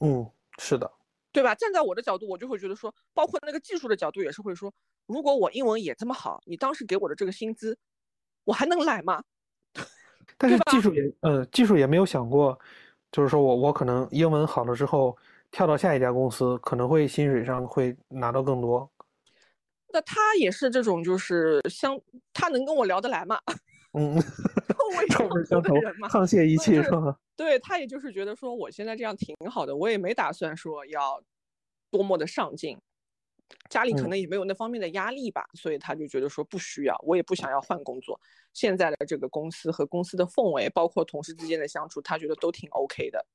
[0.00, 0.90] 嗯，是的。
[1.32, 1.54] 对吧？
[1.54, 4.72] 站在我的角度，我就会觉得说，包括那个技术的角度也是会说，
[5.06, 7.76] 如果我英文也这么好，你当时给我的这个薪资，
[8.44, 9.22] 我还能来吗？
[10.38, 12.58] 但是对技术也，呃，技术也没有想过，
[13.12, 15.16] 就是说我我可能英文好了之后，
[15.50, 18.90] 跳到下一家公司，可能会薪水上会拿到更多。
[19.92, 21.98] 那他也是这种，就是相
[22.32, 23.38] 他能跟我聊得来吗，
[23.92, 24.16] 嗯，
[25.10, 27.18] 臭臭味相投沆瀣一气对是吧？
[27.36, 31.22] 对他也就是觉得说我现在这样挺好的，我也没打算说要
[31.90, 32.78] 多么的上进，
[33.68, 38.20] 家里可嗯能也没有那方面的压力吧，所以他就觉得说不需要，我也不想要换工作。
[38.52, 43.26] 现在的这个公司和公司的氛围，包括同事之间的相处，他觉得都挺 OK 的。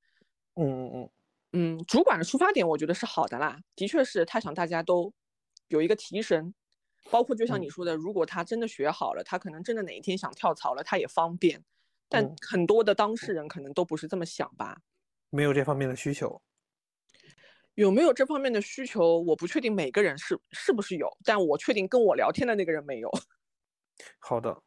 [0.56, 1.10] 嗯嗯嗯
[1.54, 5.14] 嗯，主管的出发点我觉得是好的啦，的确是他想大家都
[5.68, 6.54] 有一个提升，
[7.12, 11.64] 包括就像嗯你说的，如果他真的学好了，他可能真的哪一天想跳槽了，他也方便。
[12.10, 14.82] 但嗯很多的当事人可能都不是这么想吧。
[15.34, 16.42] 没有这方面的需求。
[17.78, 23.10] 有没有这方面的需求，我不确定每个人是是不是有，但我确定跟我聊天的那个人没有。
[24.20, 24.62] 好的，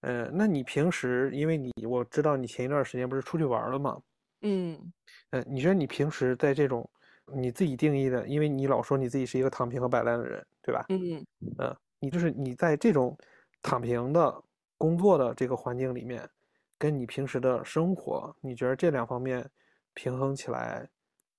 [0.00, 4.02] 呃，那你平时因为你我知道你前一段时间不是出去玩了吗？
[4.40, 4.92] 嗯
[5.30, 6.88] 呃，你觉得你平时在这种
[7.34, 10.86] 你自己定义的，因为你老说你自己是一个躺平和摆烂的人，对吧？
[10.88, 11.26] 嗯，
[11.58, 13.16] 呃，你就是你在这种
[13.60, 14.42] 躺平的
[14.78, 16.28] 工作的这个环境里面，
[16.78, 19.48] 跟你平时的生活，你觉得这两方面
[19.94, 20.88] 平衡起来，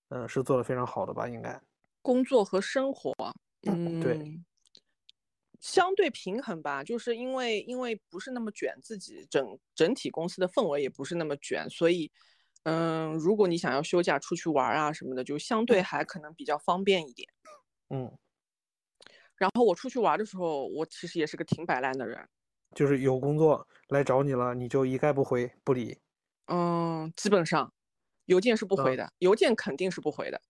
[0.10, 1.28] 嗯、是做的非常好的吧？
[1.28, 1.60] 应该。
[2.02, 3.14] 工作和生活，
[3.66, 4.46] 嗯对嗯，
[5.62, 12.12] 相对平衡吧，就是因为因为不是那么卷，自己整整体公司的氛围也不是那么卷，所以，
[12.64, 17.30] 嗯，如果你想要休假出去玩儿啊什么的，就相对还可能比较方便一点。
[17.90, 18.12] 嗯，
[19.38, 22.20] 然后我出去玩儿的时候，我其实也是个挺摆烂的人，
[22.76, 25.98] 就是有工作来找你了，你就一概不回不理。
[26.48, 27.72] 嗯，基本上
[28.26, 30.42] 邮件是不回嗯的，邮件肯定是不回的，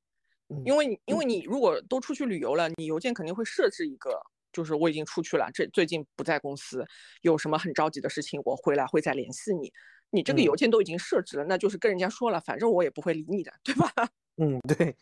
[0.49, 4.19] 嗯因为你因为你如果都出去旅游了，你邮件肯定会设置一个，
[4.51, 6.85] 就是我已经出去了，这最近不在公司，
[7.21, 9.71] 有什么很着急的事情，我回来会再联系你。
[10.11, 13.91] 你这个嗯邮件都已经设置了，那就是跟人家说了，反正我也不会理你的，对吧？
[14.37, 14.95] 嗯，对，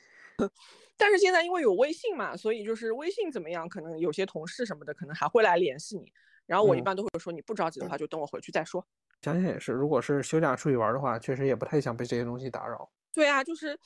[0.97, 6.11] 但是现在因为有微信嘛，所以就是微信怎么样，可能有些同事什么的可能还会来联系你。
[6.45, 8.85] 然后我一嗯般都会说，你不着急的话，就等我回去再说。
[9.21, 12.91] 想想也是，如果是休假出去玩的话，确实也不太想被这些东西打扰。
[13.13, 13.77] 对啊，就是，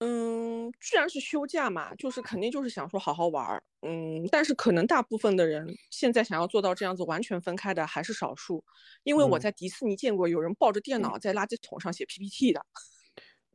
[0.00, 8.62] 嗯，既然是休假嘛，就是肯定就是想说好好玩儿，嗯，但是可能大部分的人现在想要做到这样子完全分开的还是少数，
[9.04, 12.66] 因为我嗯在迪士尼见过有人抱着电脑在垃圾桶上写 PPT 的，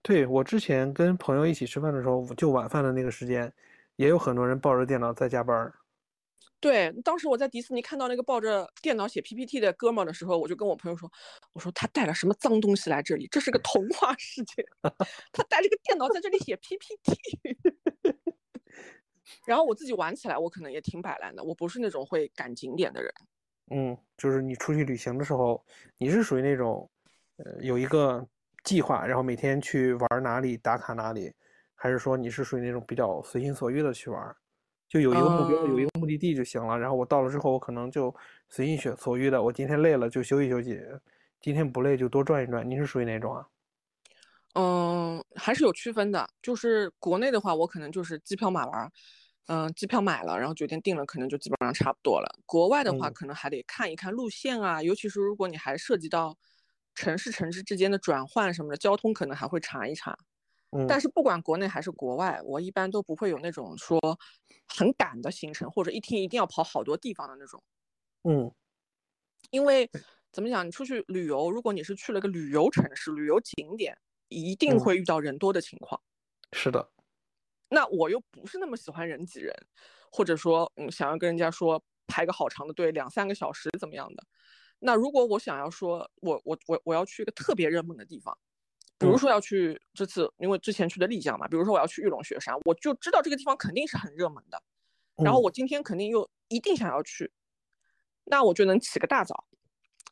[0.03, 3.51] 对，我之前跟朋友一起吃饭的时候，就晚饭的那个时间，
[3.95, 5.73] 也有很多人抱着电脑在加班儿。
[6.59, 11.09] 对，当时我在迪士尼看到那个抱着电脑写 PPT 的哥们儿的时候，我就跟我朋友说，
[11.53, 13.27] 我说他带了什么脏东西来这里？
[13.31, 14.65] 这是个童话世界，
[15.31, 17.17] 他带了个电脑在这里写 PPT。
[19.45, 23.13] 然后我自己玩起来，我可能也挺摆烂的，我不是那种会赶景点的人。
[23.71, 25.65] 嗯，就是你出去旅行的时候，
[25.97, 26.89] 你是属于那种，
[27.37, 28.25] 呃，有一个
[28.63, 31.33] 计划，然后每天去玩哪里打卡哪里，
[31.75, 34.35] 还是说你是属于那种比较随心所欲的去玩，
[34.87, 36.77] 就有一个目标，有一个目的地就行了。
[36.77, 38.13] 然后我到了之后，我可能就
[38.49, 40.81] 随心所所欲的，我今天累了就休息休息，
[41.41, 42.67] 今天不累就多转一转。
[42.69, 43.47] 你是属于哪种啊？
[44.55, 46.29] 嗯，还是有区分的。
[46.41, 48.91] 就是国内的话，我可能就是机票买完，
[49.47, 52.39] 嗯，机票买了，然后酒店定了，可能就基本上差不多了。
[52.45, 56.37] 国外的话，嗯可能还得看一看路线啊，尤其是如果你还涉及到
[56.95, 60.17] 城市城市之间的转换什么的，交通可能还会查一查。
[60.71, 63.99] 嗯，但是不管国内还是国外，我一般都不会有那种说
[64.67, 67.63] 很赶的行程，或者一天一定要跑好多地方的那种。
[68.23, 68.51] 嗯
[69.51, 69.89] 因为
[70.31, 73.95] 怎么讲，你出去旅游，如果你是去了个旅游城市、旅游景点，
[74.29, 76.01] 一定嗯会遇到人多的情况。
[76.53, 76.89] 是的，
[77.69, 79.53] 那我又不是那么喜欢人挤人，
[80.11, 84.23] 或者说，嗯，想要跟人家说排个好长的队，两三个小时怎么样的。
[84.85, 88.37] 那如果我想要说，我我我我要去一个特别热门的地方，
[88.99, 94.61] 比如嗯说要去这次，因为之前去的丽江嘛，比如说我要去玉龙雪山，我就知道这个地方肯定是很热门的，
[95.23, 97.31] 然后嗯我今天肯定又一定想要去，
[98.25, 99.45] 那我就能起个大早。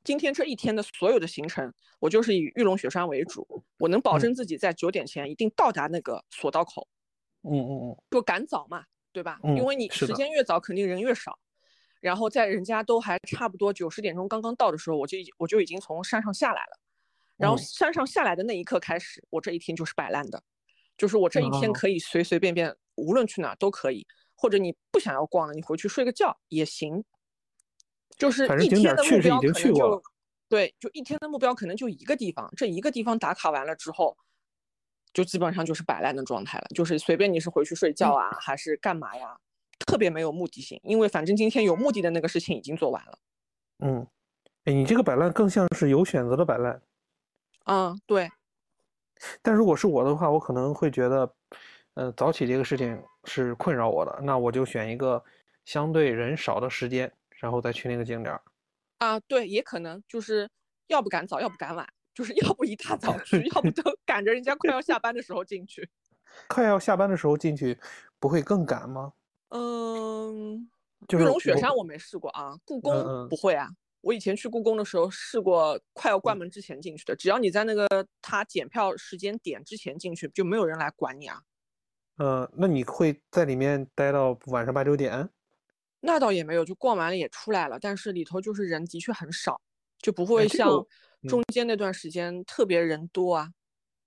[0.05, 3.45] 今天这一天的所有的行程，我就是以玉龙雪山为主，
[3.77, 6.87] 我能保嗯证自己在九点前一定到达那个索道口，
[7.43, 9.37] 嗯嗯嗯就赶早嘛，对吧？
[9.43, 11.37] 嗯因为你时间越早，肯定人越少。
[12.01, 16.79] 然后在人家都还差不多九十点钟刚刚到的时候，我就已我就已经从山上下来了。
[17.37, 20.43] 然后嗯山上下来的那一刻开始，我这一天就是摆烂的，
[20.97, 21.73] 就是我这一天哦。
[21.73, 27.03] 可以随随便便，无论去哪儿都可以，或者你不想要逛了，你回去睡个觉也行。
[28.17, 30.03] 就是一天的目标可能就
[30.47, 34.15] 对，就一天的目标可能就一个地方，这一个地方打卡完了之后，
[35.13, 39.39] 就基本上就是摆烂的状态了，就是随便你是回去睡觉啊，还是干嘛呀，
[39.85, 43.19] 特别没有目的性，因为反正今天有目的的那个事情已经做完了。
[43.79, 44.07] 嗯，
[44.65, 46.81] 哎，你这个摆烂更像是有选择的摆烂。
[47.65, 48.29] 嗯，对，
[49.41, 51.35] 但如果是我的话，我可能会觉得，
[51.93, 55.23] 呃，早起这个事情是困扰我的，那我就选一个
[55.65, 58.41] 相对人少的时间，然后再去那个景点儿。
[58.97, 60.49] 啊，对，也可能就是
[60.87, 65.89] 要不赶早，要不赶晚，就是要不一大早去，要不都赶着人家快要下班的时候进去。
[66.47, 67.77] 快要下班的时候进去，
[68.19, 69.13] 不会更赶吗？
[69.51, 70.69] 嗯，
[71.09, 73.69] 玉龙雪山我没试过啊，故宫嗯不会啊。
[74.01, 77.87] 我以前去故宫的时候试过，快要关门之前进去的，只要你在那个
[78.21, 81.41] 他检票时间点之前进去，就没有人来管你啊。
[82.17, 85.29] 呃，那你会在里面待到晚上八九点？
[85.99, 89.61] 那倒也没有，就逛完了也出来了，但是里头就是人的确很少，
[89.99, 90.67] 就不会像
[91.27, 93.49] 中间那段时间特别人多啊。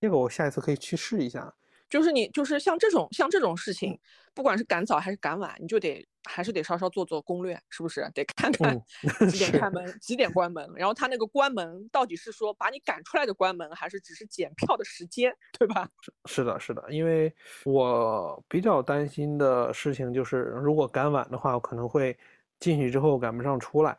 [0.01, 1.55] 这个我下一次可以去试一下。
[1.95, 3.97] 就是你，就是像这种像这种事情，
[4.35, 8.11] 不管是赶早还是赶晚，你就得还是得稍稍做做攻略，是不是？
[8.13, 8.77] 得看看
[9.31, 15.89] 几点开门，几点关门，然后他那个关门到底是说把你赶出来的关门，还是只是检票的时间，对吧？
[16.27, 17.33] 是的，是的，因为
[17.65, 22.19] 我比较担心的事情就是，如果赶晚的话，我可能会
[22.59, 23.97] 进去之后赶不上出来。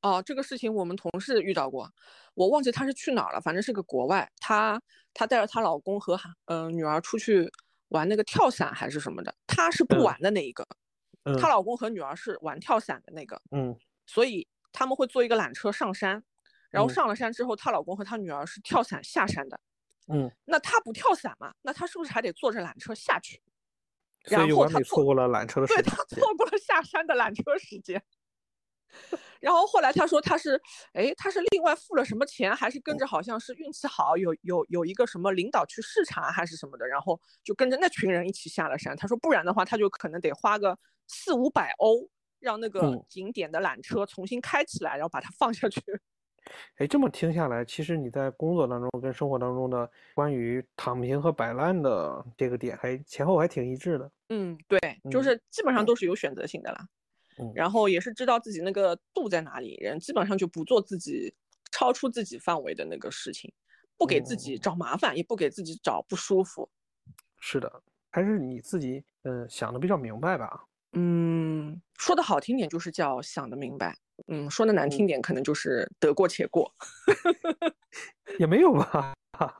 [0.00, 1.90] 哦，这个事情我们同事遇到过，
[2.34, 4.30] 我忘记他是去哪儿了，反正是个国外。
[4.40, 4.80] 她
[5.12, 7.50] 她带着她老公和嗯女儿出去
[7.88, 10.66] 玩那个跳伞还是什么的，她是不玩的那一个，
[11.40, 13.40] 她老公和女儿是玩跳伞的那个。
[13.50, 16.22] 嗯，所以他们会坐一个缆车上山，
[16.70, 19.58] 然后上了山之后，她老公和她女儿是跳伞下山的。
[20.06, 21.52] 嗯，那她不跳伞嘛？
[21.62, 23.42] 那她是不是还得坐着缆车下去？
[24.22, 25.82] 然后她错过了缆车的时间。
[25.82, 28.00] 对，她错过了下山的缆车时间。
[29.40, 30.60] 然后后来他说他是，
[30.92, 38.96] 哎，他是另外付了什么钱，还是跟着好像是运气好，有有有一个什么领导去视察还是什么的，然后就跟着那群人一起下了山。
[38.96, 42.08] 他说不然的话，他就可能得花个四五百欧，
[42.40, 45.80] 让那个景点的缆车重新开起来，然后把它放下去。
[46.76, 54.10] 哎，这么听下来，其实你在工作当中跟生活当中的关于躺平和摆烂的这个点，还前后还挺一致的。
[54.30, 54.78] 嗯，对，
[55.10, 56.88] 就是基本上都是有选择性的啦。
[57.54, 61.34] 然后也是知道自己那个度在哪里，人基本上就不做自己
[61.70, 63.52] 超出自己范围的那个事情，
[63.96, 66.68] 不给自己找麻烦，也不给自己找不舒服。
[67.40, 70.64] 是的，还是你自己嗯想的比较明白吧？
[70.92, 73.96] 嗯，说的好听点就是叫想的明白，
[74.28, 76.74] 嗯，说的难听点可能就是得过且过。
[78.38, 79.14] 也没有吧？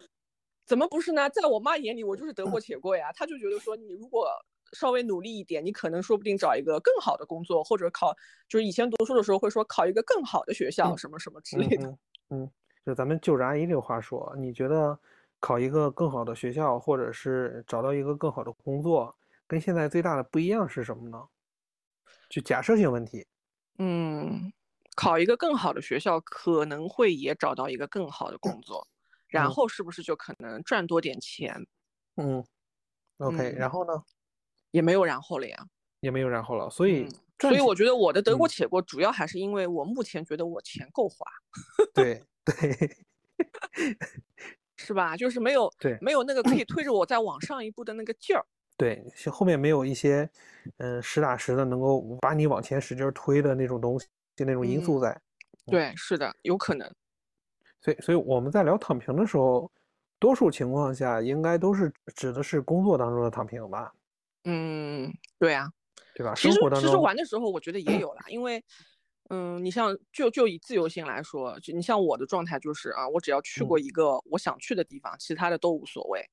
[0.66, 1.28] 怎么不是呢？
[1.30, 3.10] 在我妈眼里，我就是得过且过呀。
[3.12, 4.28] 她就觉得说你如果。
[4.72, 8.14] 稍微努力一点，你可能说不定找一个更好的工作，或者考，
[8.48, 11.98] 就是以前读书的时候会说考一个更好的学校，什么什么之类的。
[12.30, 12.50] 嗯，
[12.84, 14.98] 就咱们就着阿姨这个话说，你觉得
[15.40, 21.22] 考一个更好的学校，或者是找到一个更好的工作，跟现在最大的不一样是什么呢？
[22.28, 23.26] 就假设性问题。
[23.78, 24.52] 嗯，
[24.96, 28.86] 考一个更好的学校，可能会也找到一个更好的工作，
[29.28, 31.66] 然后是不是就可能赚多点钱？
[32.16, 32.44] 嗯
[33.18, 34.02] ，OK，然后呢？
[34.70, 35.56] 也没有然后了呀，
[36.00, 37.08] 也没有然后了，所以
[37.40, 41.24] 所以我觉得我的得过且过，主要还是因为我目前觉得我钱够花，
[41.94, 42.54] 对对，
[44.76, 45.16] 是吧？
[45.16, 48.44] 就是没有对没有那个可以推着我再往上一步的那个劲儿，
[48.76, 50.28] 对，后面没有一些
[50.78, 55.20] 嗯实打实的能够把你往前使劲推的那种东西，就那种因素在，
[55.66, 56.90] 对，是的，有可能。
[57.80, 59.70] 所以所以我们在聊躺平的时候，
[60.18, 63.92] 多数情况下应该都是指的是工作当中的躺平吧。
[64.50, 65.68] 嗯，对啊，
[66.14, 66.34] 对吧？
[66.34, 68.64] 其实其实玩的时候，我觉得也有啦，因为，
[69.28, 76.24] 嗯，你像就就以自由行来说，就你像我的状态就是啊，我只要去过一个我想去的地方，其他的都无所谓。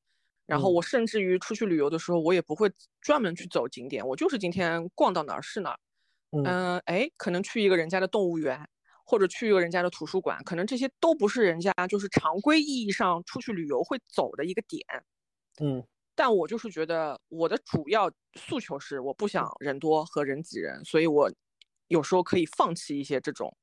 [0.46, 5.80] 然后我甚至于出去旅游的时候，我也不会专门去走景点，我就是今天逛到哪儿是哪儿。
[6.32, 8.66] 嗯，哎，可能去一个人家的动物园，
[9.06, 14.82] 或者去一个人家的图书馆，可能这些都不是人家就是常规意义上出去旅游会走的一个点。
[15.60, 15.84] 嗯。
[16.16, 21.30] 但我就是觉得我的主要诉求是我不想人多和人挤人，所以我
[21.88, 23.56] 有时候可以放弃一些这种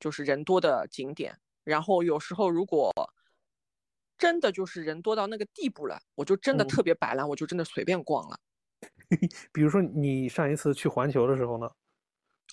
[0.00, 1.38] 就是人多的景点。
[1.62, 2.92] 然后有时候如果
[4.18, 8.38] 真的就是人多到那个地步了，我就真的特别摆烂，我就真的随便逛了。
[9.52, 11.70] 比如说你上一次去环球的时候呢？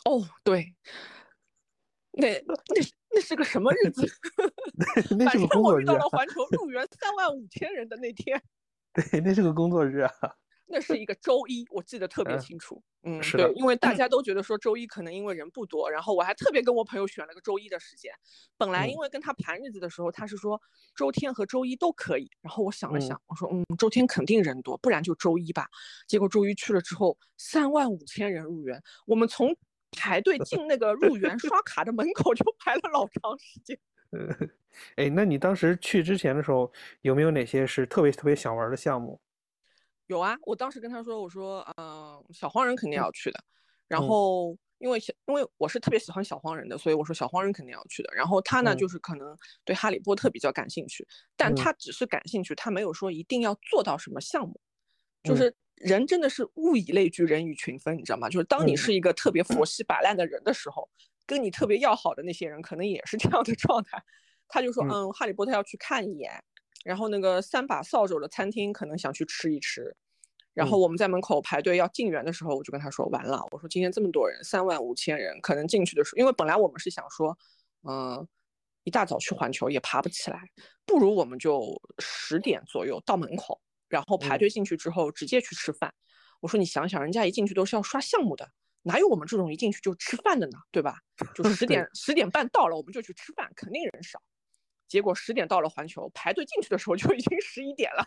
[0.06, 0.76] 哦，对，
[2.12, 2.82] 那那
[3.16, 4.08] 那是个什么日子？
[5.18, 5.76] 那 是个工作日。
[5.76, 8.42] 我遇到了环球入园三万五千人的那天。
[8.94, 10.12] 对，那是个工作日啊。
[10.66, 12.82] 那是一个周一，我记得特别清楚。
[13.04, 18.12] 嗯，是的，因为大家都觉得说周一可能因为人不多，然后我还特别跟我朋友选了个周一的时间。
[18.58, 20.60] 本来因为跟他盘日子的时候，他是说
[20.96, 22.32] 周天和周一都可以。
[22.42, 25.68] 然后我想了想，我说嗯，周天肯定人多，不然就周一吧。
[26.08, 29.56] 结果周一去了之后，三万五千人入园，我们从
[29.92, 33.78] 排队进那个入园刷卡的门口就排了老长时间。
[34.96, 36.72] 哎，那你当时去之前的时候，
[37.02, 39.20] 有没有哪些是特别特别想玩的项目？
[40.08, 43.44] 有啊，我当时跟他说，我说，嗯，小黄人肯定要去的。
[43.88, 48.14] 然后，因为小，因为我是特别喜欢小黄人的，所以我说小黄人肯定要去的。
[48.14, 51.08] 然后他呢，就是可能对哈利波特比较感兴趣，
[51.38, 54.60] 但他只是感兴趣，他没有说一定要做到什么项目。
[55.24, 58.28] 就是人真的是物以类聚，人以群分，你知道吗？
[58.30, 60.90] 就是当你是一个特别佛系摆烂的人的时候。
[61.26, 64.04] 跟你特别要好的那些人，可能也是这样的状态。
[64.48, 66.32] 他就说：“嗯，哈利波特要去看一眼，
[66.84, 69.96] 然后那个三把扫帚的餐厅可能想去吃一吃。”
[70.54, 77.36] 然后我们在门口排队要进园的时候，我就跟他说：“完了，我说今天这么多人，三万五千人，可能进去的时候，因为本来我们是想说，
[77.90, 78.28] 嗯，
[78.84, 80.40] 一大早去环球也爬不起来，
[80.86, 83.60] 不如我们就十点左右到门口，
[83.90, 85.92] 然后排队进去之后直接去吃饭。
[86.40, 88.52] 我说你想想，人家一进去都是要刷项目的，
[88.84, 90.58] 哪有我们这种一进去就吃饭的呢？
[90.72, 91.00] 对吧？
[91.34, 94.22] 就十点十点半到了，我们就去吃饭，肯定人少。
[94.88, 98.06] 结果十点到了环球，排队进去的时候就已经十一点了。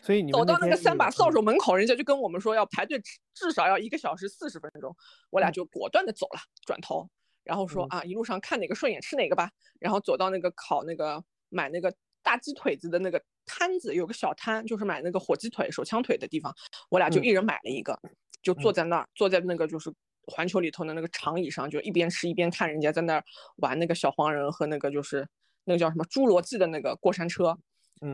[0.00, 4.96] 所以你走到那个三把扫帚，帚门口，人家就跟我们说要排队至至少要一个小时四十分钟，
[5.28, 7.10] 我俩就果断的走了，转头，
[7.42, 9.50] 然后说啊，一路上看哪个顺眼吃哪个吧。
[9.80, 11.92] 然后走到那个烤那个买那个
[12.22, 16.54] 大鸡腿子的那个摊子，有个小摊，就是买那个火鸡腿、手枪腿的地方，
[16.88, 18.00] 我俩就一人买了一个，
[18.42, 19.92] 就坐在那儿，坐在那个就是
[20.26, 23.24] 环球里头的那个长椅上，就一边吃一边看人家在那儿
[23.56, 25.26] 玩那个小黄人和那个就是
[25.64, 27.56] 那个叫什么侏罗纪的那个过山车。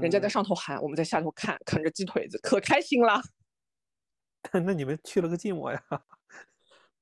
[0.03, 3.23] 人家在上头喊，我们在下头看，啃着鸡腿子，可开心了。
[4.53, 5.83] 那你们去了个寂寞呀？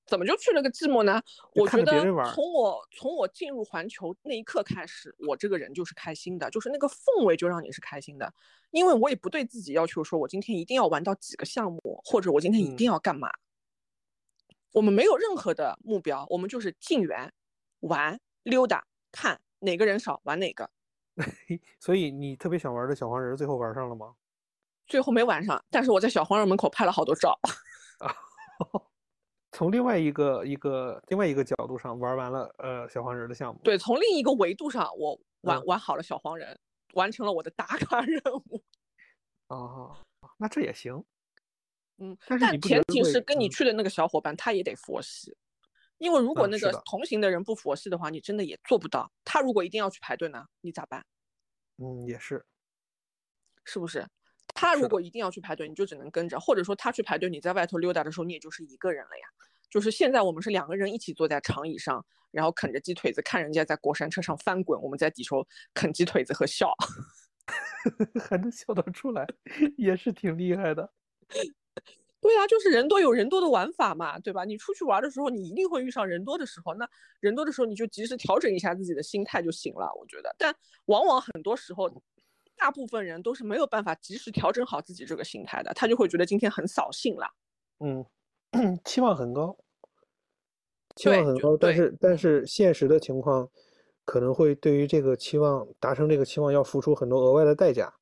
[0.07, 1.21] 怎么就去了个寂寞呢？
[1.55, 2.01] 我觉得
[2.33, 8.33] 从我从我进入环球那一刻开始，我这个人就是开心的，就是那个氛围就让你是开心的。
[8.71, 13.31] 因为我也不对自己要求说，我今天一定要玩到几个项目，或者我今天一定要干嘛。
[14.73, 17.33] 我们没有任何的目标，我们就是进园、
[17.81, 20.71] 玩、溜达、看哪个人少玩哪个。
[21.81, 24.15] 所以你特别想玩的小黄人，最后玩上了吗？
[24.87, 27.39] 最后没玩上，但是我在小黄人门口拍了好多照。
[27.99, 28.13] 啊，
[29.57, 33.59] 从另外一个一个另外一个角度上玩完了呃小黄人的项目。
[33.65, 36.61] 对，从另一个维度上，我玩、嗯玩好了小黄人，
[36.93, 38.63] 完成了我的打卡 任务。
[39.49, 39.97] 哦，
[40.37, 41.03] 那这也行。
[41.97, 45.35] 嗯，但但前提是跟你嗯去的那个小伙伴他也得佛系，
[45.97, 49.11] 因为如果那个同行的人不佛系的话，你真的也做不到。
[49.25, 51.03] 他如果一定要去排队呢，你咋办？
[51.79, 52.45] 嗯，也是。
[53.65, 54.07] 是不是？
[54.57, 59.29] 他如果一定要去排队，你就只能跟着，或者说他去排队，你在外头溜达的时候，你也就是一个人了呀。
[59.71, 66.73] 就是现在我们是两个人一起坐在长椅上，然后啃着鸡腿子，看人家在过山车上翻滚，我们在底头啃鸡腿子和笑。
[68.29, 69.27] 还能笑得出来，
[69.77, 70.91] 也是挺厉害的。
[72.19, 74.45] 对呀、就是人多有人多的玩法嘛，对吧？
[74.45, 76.89] 你出去玩的时候，你一定会遇上人多的时候，那
[77.21, 80.35] 人多的时候，你就及时调整一下自己的心态就行了，我觉得。
[80.37, 80.53] 但
[80.87, 81.89] 往往很多时候，
[82.57, 87.27] 大部分人都是没有办法及时调整好自己这个心态的，他就会觉得今天很扫兴了。
[87.81, 88.05] 嗯，
[88.85, 89.57] 期望很高，
[90.97, 93.49] 期望很高，但是但是现实的情况
[94.05, 97.93] 可能会对于这个期望达成这个期望要付出很多额外的代价。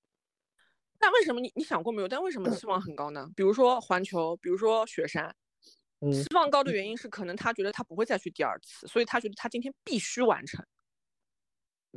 [1.01, 2.09] 那为什么你你想过没有？
[2.09, 3.29] 但为什么期望很高呢？
[3.35, 5.35] 比如说环球，比如说雪山，
[6.01, 10.65] 嗯期望高的原因是可能他觉得他不会再去第二次，所以他觉得他今天必须完成，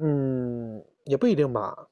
[0.01, 1.87] 嗯，也不一定吧。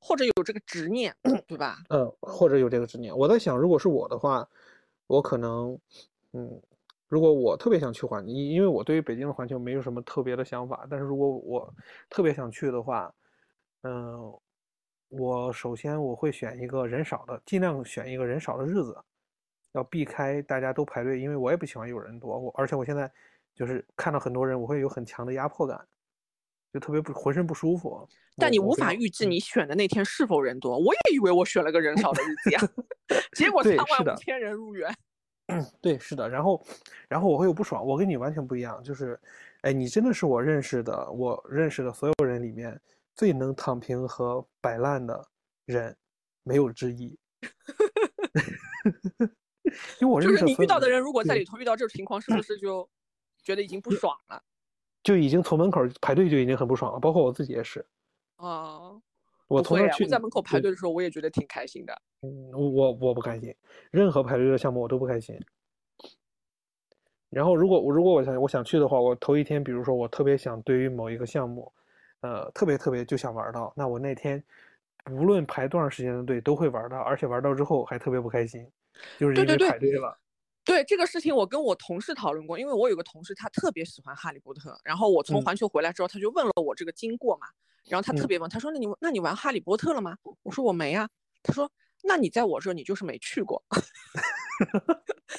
[0.00, 1.14] 或者有这个执念，
[1.46, 1.76] 对吧？
[1.90, 3.16] 嗯，或者有这个执念。
[3.16, 4.48] 我在想，如果是我的话，
[5.06, 5.78] 我可能，
[6.32, 6.60] 嗯，
[7.06, 11.74] 如果我特别想去环，因为我对于北京的环球没有什么特别的想法，但是如果我
[12.08, 13.14] 特别想去的话，
[13.82, 14.32] 嗯，
[15.08, 18.96] 我首先我会选一个人少的，尽量选一个人少的日子，
[19.72, 23.10] 要避开大家都排队，因为我也不喜欢有人多，我而且我现在
[23.54, 25.86] 就是看到很多人，我会有很强的压迫感，
[26.72, 28.08] 就特别不浑身不舒服。
[28.36, 30.78] 但你无法预知嗯你选的那天是否人多。
[30.78, 32.60] 我也以为我选了个人少的日子呀，
[33.36, 34.92] 结果三万五千人入园。
[35.82, 36.64] 对，是的，然后，
[37.08, 39.18] 然后我会有不爽，我跟你完全不一样，就是，
[39.62, 42.80] 哎，你真的是我认识的，我认识的所有人里面
[43.16, 45.26] 最能躺平和摆烂的
[45.64, 45.96] 人，
[46.44, 47.18] 没有之一。
[50.00, 52.88] 因为我就是你遇到的人，如果在里头遇到这种情况，是不是就
[53.42, 54.40] 觉得已经不爽了？
[55.02, 57.84] 就已经从门口排队就已经很不爽了，包括我自己也是。
[58.36, 59.00] 啊，
[59.48, 62.00] 我从那去，我在门口排队的时候，我也觉得挺开心的。
[62.22, 63.54] 嗯，我我不开心，
[63.90, 65.38] 任何排队的项目我都不开心。
[67.30, 71.72] 然后，如果我如果我想我想去的话，我头一天，比如说我特别想对于某一个项目，
[72.20, 74.42] 呃，特别特别就想玩到，那我那天
[75.10, 78.66] 无论排多长时间的队都会玩到，而且玩到之后还特别不开心，
[79.16, 80.16] 就是因为排队了。
[80.16, 80.19] 对
[80.86, 87.46] 这个事情，我跟我同事讨论过，因为我有个同事，他特别喜欢哈利波特，然后我从嗯环球回来之后，他就问了我这个经过嘛，
[87.88, 91.08] 然后他特嗯别问，他说：“那你那你玩哈利波特了吗？”我说：“我没啊。”
[91.42, 91.70] 他说
[92.04, 93.62] ：“那你在我这儿，你就是没去过。”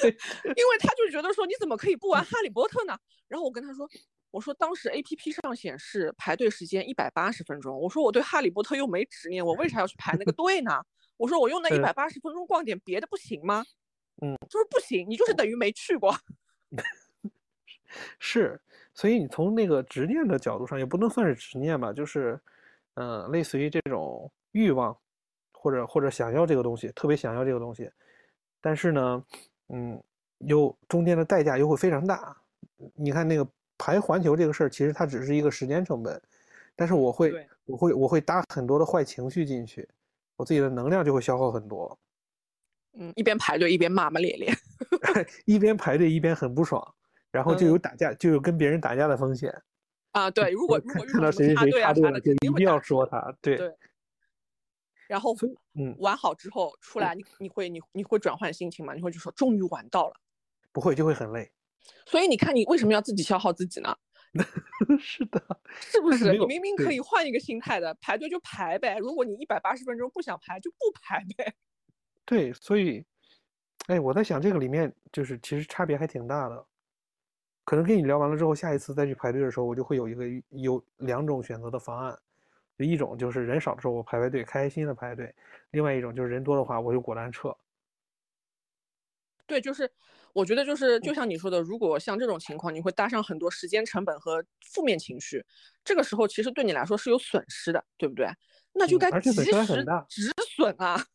[0.01, 2.97] 因为他就觉得说你怎么可以不玩哈利波特呢？
[3.27, 3.87] 然后我跟他说，
[4.31, 10.81] 我说当时 A P P 上显示排队时间一百八十分钟，我说我对哈利波特又没执念，我为啥要去排那个队呢？
[11.17, 13.63] 我说我用那一嗯百八十分钟逛点别的不行吗？
[14.21, 16.15] 嗯，就是不行，你就是等于没去过。
[18.19, 18.59] 是，
[18.93, 22.39] 所以你从那个执念的角度上，也不能算是执念吧，就是，
[22.93, 24.97] 嗯、类似于这种欲望，
[25.51, 27.91] 或者或者想要这个东西，特别想要这个东西，
[28.61, 29.25] 但是呢，
[29.69, 30.01] 嗯，
[30.37, 32.37] 又中间的代价又会非常大。
[32.95, 33.45] 你看那个
[33.77, 36.21] 排环球这个事儿，其实它只是一个时间成本，
[36.75, 37.33] 但是我会
[37.65, 39.89] 我会我会搭很多的坏情绪进去，
[40.37, 41.99] 我自己的能量就会消耗很多。
[42.93, 44.53] 嗯，一边排队一边骂骂咧咧，
[45.45, 46.95] 一边排队一边很不爽，
[47.31, 49.53] 然后就有打架，就有跟别人打架的风险。
[50.11, 53.33] 啊，对，如果如果看到谁谁谁插队了，就一定要说他。
[53.41, 53.73] 对对。
[55.07, 55.35] 然后，
[55.73, 58.93] 嗯，玩好之后出来，你你会你你会转换心情吗？
[58.93, 60.15] 你会就说终于玩到了？
[60.71, 61.51] 不会，就会很累。
[62.05, 63.95] 所以你看，你为什么要自己消耗自己呢？
[64.99, 65.41] 是的，
[65.79, 66.31] 是不是？
[66.31, 68.97] 你明明可以换一个心态的，排队就排呗。
[68.99, 71.53] 如果你一百八十分钟不想排，就不排呗。
[72.25, 73.03] 对，所以，
[73.87, 76.65] 哎，我在想这个里面就是其实差别还挺大的。
[77.63, 82.17] 可能跟你聊完了之后，下一次再去排队的时候，我就会有一个有两种选择的方案。
[82.77, 85.27] 就一种就是人少的时候我排排队，开心的排队；
[85.71, 87.55] 另外一种就是人多的话，我就果断撤。
[89.45, 89.89] 对，就是
[90.33, 94.43] 我觉得就是就像你说的，如果像这种情况，你会搭上很多时间成本和
[94.73, 95.45] 负面情绪，
[95.83, 98.27] 这个时候其实对你来说是有损失的，对不对？
[98.73, 99.43] 那就该及时
[100.09, 101.05] 止损啊。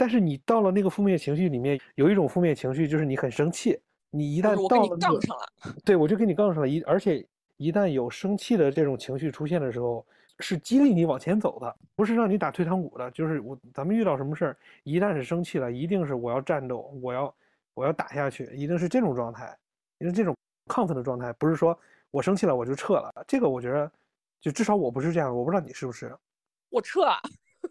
[0.00, 3.78] 但是你到了那个负面情绪里面，有一种负面情绪就是你很生气，
[4.08, 7.22] 你一旦到了杠上了，对我就跟你杠上了，一而且
[7.58, 10.02] 一旦有生气的这种情绪出现的时候，
[10.38, 13.10] 是激励你往前走的，不是让你打退堂鼓的。
[13.10, 17.34] 就是我咱们遇到什么事儿，一旦是生气了，一定是我要战斗，我要
[17.74, 19.54] 我要打下去，一定是这种状态，
[19.98, 20.34] 因为这种
[20.68, 21.78] 亢奋的状态，不是说
[22.10, 23.12] 我生气了我就撤了。
[23.28, 23.92] 这个我觉得，
[24.40, 26.16] 就至少我不是这样，我不知道你是不是。
[26.70, 27.02] 我撤。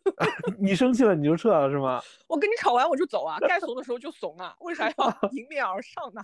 [0.59, 2.01] 你生气了你就撤了是吗？
[2.27, 6.23] 我跟你吵完我就走啊， 该怂的时候就怂啊，为啥要迎面而上呢？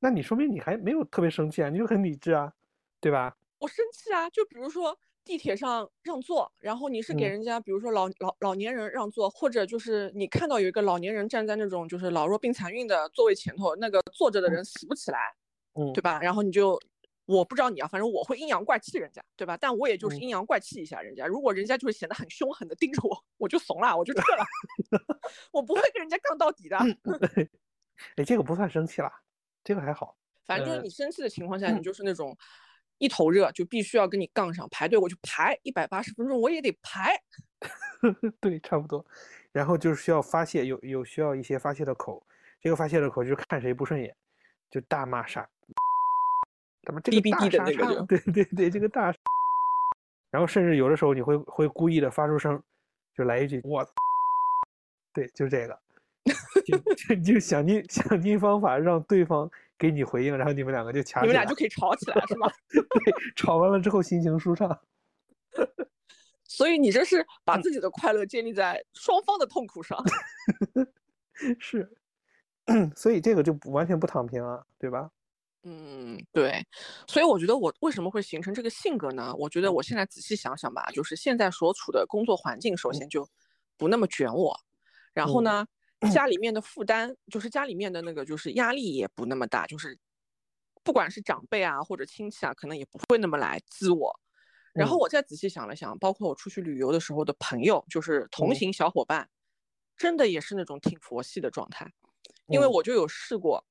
[0.00, 2.52] 那你说明你还没有特别生气啊，你就很理智啊，
[3.00, 3.36] 对吧？
[3.58, 15.18] 我生气啊，就比如说地铁上让座，然后你是给人家，比如说老老老年人让座，或者就是你看到有一个老年人站在那种就是老弱病残孕的座位前头，那个坐着的人死不起来，
[15.74, 16.18] 嗯，对吧？
[16.20, 16.78] 然后你就。
[17.24, 19.56] 我不知道你啊，反正我会阴阳怪气人家，对吧？
[19.56, 21.24] 但我也就是阴阳怪气一下人家。
[21.26, 24.44] 如果人家就是显得很凶狠的盯着我，我就怂了，我就撤了。
[25.52, 26.76] 我不会跟人家杠到底的。
[28.16, 29.12] 哎，这个不算生气啦，
[29.62, 30.16] 这个还好。
[30.44, 32.36] 反正就是你生气的情况下，你就是那种
[32.98, 37.16] 一头热，就必须要跟你杠上，排队我就排一百八十分钟，我也得排。
[38.40, 39.06] 对，差不多。
[39.52, 42.26] 然后就是需要发泄，有有需要一些发泄的口。
[42.60, 44.16] 这个发泄的口就是看谁不顺眼，
[44.68, 45.48] 就大骂杀。
[46.82, 47.20] 他们这个
[48.06, 49.14] 对对对，这个大，
[50.30, 52.60] 然后甚至有的时候你会会故意的发出声，
[53.16, 53.86] 就来一句我，
[55.12, 55.78] 对，就这个，
[57.06, 62.50] 就 就想尽想尽方法让对方给你回应，然后你们两个就掐，你们俩就可以吵起来，是吗？
[62.70, 62.82] 对，
[63.36, 64.80] 吵完了之后心情舒畅。
[66.44, 69.98] 所以你这是把自己的快乐建立在双方的痛苦上。
[71.58, 71.90] 是，
[72.94, 75.10] 所以这个就不完全不躺平啊，对吧？
[75.64, 76.60] 嗯，对，
[77.06, 79.32] 所以我觉得我为什么会形成这个性格呢？
[79.36, 83.28] 我觉得我现在仔细想想吧，就是现在所处的工作环境，首先就
[83.76, 84.58] 不那么卷我，
[85.12, 85.64] 然后呢，
[86.12, 89.96] 家里面的负担，就是家里面的那个就是压力也不那么大，就是
[90.82, 94.18] 不管是长辈啊或者亲戚啊，可能也不会那么来滋我。
[94.74, 99.28] 然后我再仔细想了想，包括我出去旅游的时候的朋友，就是同行小伙伴，
[99.96, 101.88] 真的也是那种挺佛系的状态，
[102.48, 103.64] 因为我就有试过。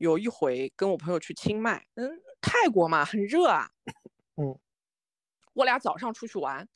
[0.00, 3.70] 有一回跟我朋友去清迈，嗯，泰国嘛，很热啊，
[4.40, 4.58] 嗯，
[5.52, 6.66] 我俩早上出去玩，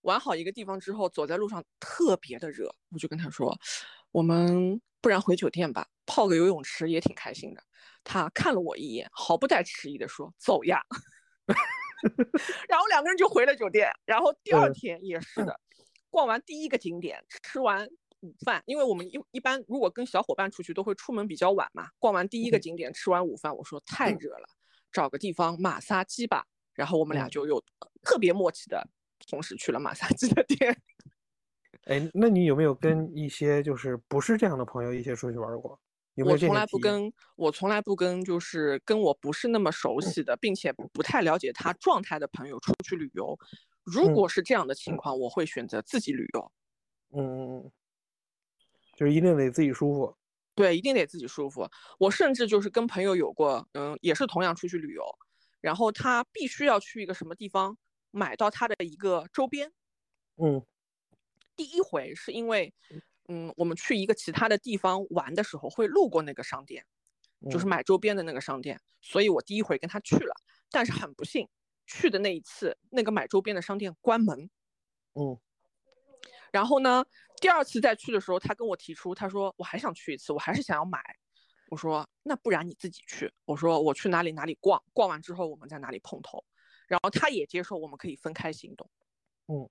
[0.00, 3.56] 玩好一个地方之后，走在路上特别的热，我就跟他说，
[4.10, 7.62] 我们不然回酒店吧，泡个游泳池也挺开心的。
[8.02, 10.82] 他看了我一眼，毫不带迟疑的说，走呀
[12.68, 15.60] 然后两个人就回了酒店，然后第二天也是的，
[16.10, 17.88] 逛完第一个景点，吃完。
[18.24, 21.90] 午饭，因为我们一一般如果跟小伙伴出去，都会出门比较晚嘛。
[21.98, 24.48] 逛完第一个景点，吃完午饭，我说太热了，
[24.90, 26.46] 找个地方马杀鸡吧。
[26.72, 27.62] 然后我们俩就又
[28.02, 28.84] 特别默契的
[29.28, 30.76] 同时去了马杀鸡的店。
[31.84, 35.78] 哎，那你有没有跟一些就是不是这样的朋友一起出去玩过？
[36.14, 43.38] 有没有我从来不跟，我从来不跟，就是跟我不是那么熟悉的，并且不太了解他状态的朋友出去旅游。
[43.82, 46.52] 如果是这样的情况，我会选择自己旅游。
[47.16, 47.70] 嗯。
[48.96, 50.16] 就是一定得自己舒服，
[50.54, 51.68] 对，一定得自己舒服。
[51.98, 55.04] 我甚至就是跟朋友有过，嗯，也是同样出去旅游，
[55.60, 57.76] 然后他必须要去一个什么地方
[58.10, 59.72] 买到他的一个周边，
[60.36, 60.64] 嗯，
[61.56, 62.72] 第一回是因为，
[63.28, 66.84] 嗯，我们去一个其他的地方玩的时候会路过那个商店，
[67.50, 70.34] 就是买周边的那个商店，所以我第一回跟他去了，
[70.70, 71.48] 但是很不幸，
[71.86, 74.48] 去的那一次那个买周边的商店关门，
[75.14, 75.38] 嗯。
[76.54, 77.04] 然后呢，
[77.40, 81.00] 第二次再去的时候，他跟我提出，他说我还想去一次，我还是想要买。
[81.68, 83.28] 我说那不然你自己去。
[83.44, 86.44] 我说我去哪里哪里逛，逛完之后我们在哪里碰头。
[86.86, 88.88] 然后他也接受我们可以分开行动。
[89.48, 89.68] 嗯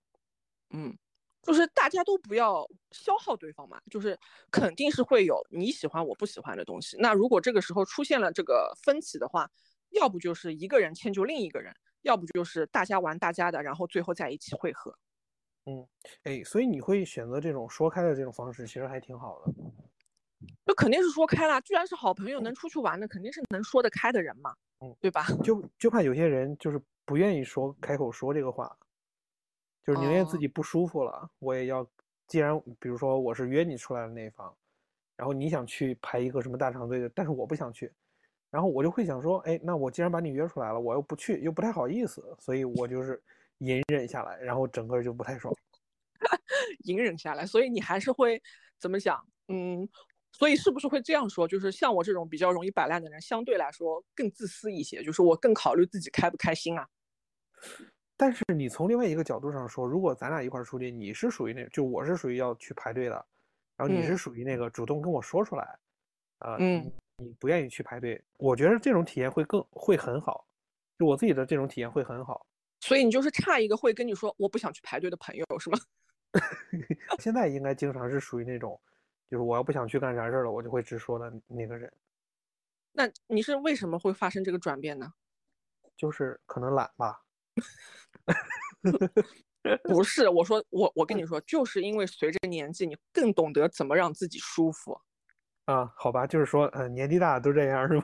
[0.71, 0.97] 嗯，
[1.41, 4.19] 就是大家都不要消耗对方嘛，就是
[4.51, 6.97] 肯定是会有你喜欢我不喜欢的东西。
[6.99, 9.49] 那如果这个时候出现了这个分歧的话，
[9.91, 14.93] 要不就是一个人迁就另一个人，要不就是大家玩大家的，然后最后在一起汇合。
[15.65, 15.87] 嗯，
[16.23, 19.53] 哎，所以你会选择这种说开的这种方式，其实还挺好的。
[20.65, 25.25] 那肯定是说开了，居然是好朋友能出去玩的，肯定是能说得开的人嘛，嗯，对吧？
[25.43, 28.75] 就就怕有些人就是不愿意说开口说这个话，
[29.85, 31.87] 就是宁愿自己不舒服了，我也要。
[32.25, 34.55] 既然比如说我是约你出来的那一方，
[35.17, 37.91] 然后你想去排一个什么大长队的，但是我不想去，
[38.49, 43.21] 然后我就会想说，哎，那我既然把你约出来了，我又不去，又不太好意思，所以我就是
[43.59, 45.53] 隐忍下来，然后整个就不太爽。
[46.85, 48.41] 隐忍下来，所以你还是会
[48.79, 49.25] 怎么想？
[49.47, 49.87] 嗯。
[50.35, 51.47] 所以是不是会这样说？
[51.47, 56.89] 就是像我这种比较容易摆烂的人，相对来说更自私一些，就是我更考虑自己开不开心啊。
[58.17, 63.25] 但是你从另外一个角度上说，如果咱俩一块出去，你是属于那，就我是属于要去排队的，
[63.77, 65.77] 然后你是属于那个主动跟我说出来，
[66.39, 70.47] 啊，嗯，你不愿意去排队，我觉得这种体验会更会很好，
[70.97, 72.43] 就我自己的这种体验会很好。
[72.85, 75.79] 所以你就是差一个会跟你说我不想去排队的朋友是吗？
[77.19, 78.79] 现在应该经常是属于那种。
[79.29, 81.91] 就是我要不想去干啥事儿了，我就会直说的那个人。
[82.91, 85.11] 那你是为什么会发生这个转变呢？
[85.97, 87.21] 就是可能懒吧。
[89.83, 94.99] 不是，我说我我跟你说，就是因为随着年纪，你更懂得怎么让自己舒服。
[95.65, 98.03] 啊，好吧，就是说，呃，年纪大都这样是吗？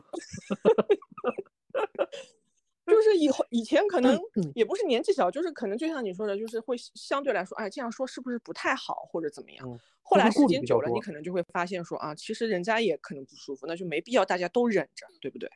[3.20, 4.17] 就是以后以前可能
[4.55, 9.80] 也不是年纪小，就是可能就像你说的，就是会相对来说，哎，这样说是不是不太好，或者怎么样？
[10.01, 15.49] 后来时间久了，你可能就会发现说啊，其实人家也可能不舒服，那就没必要大家都忍着，对不对？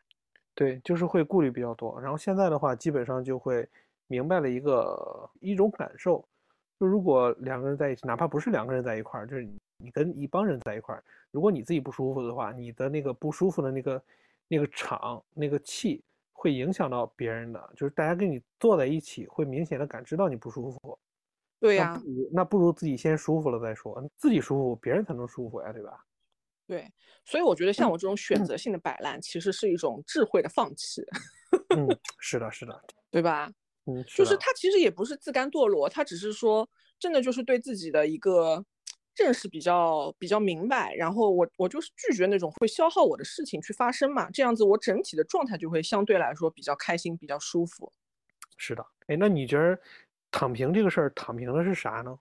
[0.53, 1.99] 对，就是会顾虑比较多。
[2.01, 3.67] 然后现在的话，基本上就会
[4.07, 6.23] 明白了一个一种感受，
[6.79, 9.47] 就如果两个人在一起，哪怕不是两个人在一块儿，就是
[9.77, 14.03] 你跟一帮人在一块儿，如果你自己不舒服的话，你的那个不舒服的那个
[14.47, 16.03] 那个场那个气。
[16.43, 20.99] 会影响到别人的，就是大家跟你坐在一起，会明显的感知到你不舒服。
[21.57, 21.97] 对呀，
[22.33, 25.97] 那不如自己先舒服了再说，自己舒服，别人才能舒服呀，对吧？
[26.67, 26.91] 对，
[27.23, 31.01] 所以我觉得像我这种选择性的摆烂，其实是一种智慧的放弃。
[31.73, 31.87] 嗯，
[32.19, 32.77] 是的，是的，
[33.09, 33.49] 对吧？
[33.85, 36.69] 嗯，就是他其实也不是自甘堕落，他只是说，
[36.99, 38.65] 真的就是对自己的一个。
[39.15, 47.91] 认识比较比较明白，然后我我就是拒绝那种会消耗我的事情去发生嘛，这样子我整体的状态就会相对来说比较开心，比较舒服。
[48.57, 49.79] 是的，哎，那你觉得
[50.31, 52.17] 躺平这个事儿，躺平的是啥呢？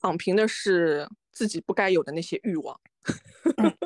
[0.00, 2.78] 躺平的是自己不该有的那些欲望，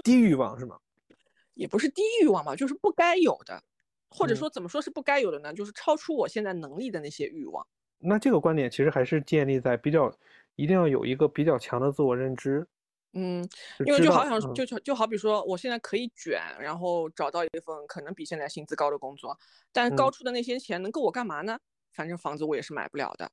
[0.03, 0.79] 低欲望是吗？
[1.55, 3.63] 也不是低欲望吧，就是不该有的，
[4.11, 5.55] 或者说怎么说是不该有的呢？
[5.55, 7.65] 就是超出我现在能力的那些欲望。
[7.99, 10.13] 那这个观点其实还是建立在比较。
[10.57, 12.67] 一定要有一个比较强的自我认知，
[13.15, 13.47] 嗯，
[13.87, 19.37] 因为就好像就就就好比说，我现在可以卷，然后找到一份可能比现在薪资高的工作，
[19.73, 21.59] 但高出的那些钱能够我干嘛呢？
[21.93, 23.31] 反正房子我也是买不了的，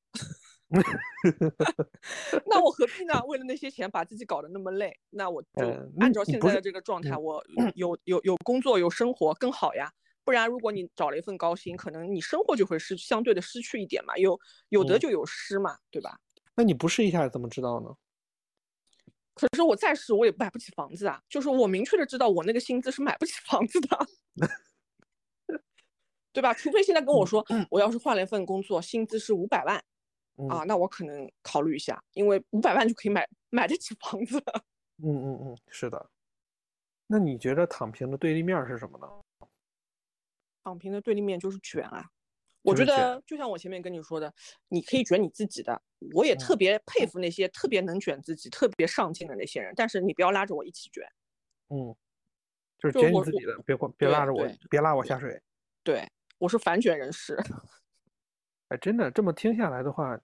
[2.45, 3.21] 那我何必呢？
[3.25, 4.93] 为了那些钱把自己搞得那么累？
[5.11, 5.49] 那我就
[5.99, 7.41] 按照现在的这个状态，我
[7.75, 9.89] 有有有工作有生活更好呀。
[10.25, 16.19] 不然如果你找了一份高薪，可能你生活就会失相对的失去一点嘛，有有得就有失嘛，对吧？
[16.59, 17.95] 那你不试一下怎么知道呢？
[19.33, 21.23] 可是我再试，我也买不起房子啊。
[21.29, 23.97] 就是我明确的知道，我那个薪资是买不起房子的，
[26.33, 26.53] 对吧？
[26.53, 29.77] 除非现在跟我说，我要是换了一份工作，薪资是五百万，
[30.49, 34.61] 啊，那我可能考虑一下，因为五百万就可以买买得起房子了。
[35.01, 36.09] 嗯嗯嗯，是的。
[37.07, 39.07] 那你觉得躺平的对立面是什么呢？
[40.65, 42.11] 躺平的对立面就是卷啊。
[42.69, 44.33] 我觉得就像我前面跟你说的，
[44.67, 45.81] 你可以卷你自己的，
[46.13, 49.73] 我也特别佩服那些特别能卷自己、特别上进的那些人。
[49.75, 51.03] 但是你不要拉着我一起卷。
[51.69, 51.95] 嗯，
[52.77, 55.41] 就是卷你自己的，别别拉着我，别拉我下水。
[55.83, 56.07] 对，
[56.37, 57.37] 我是反卷人士。
[58.69, 60.19] 哎，真的这么听下来的话，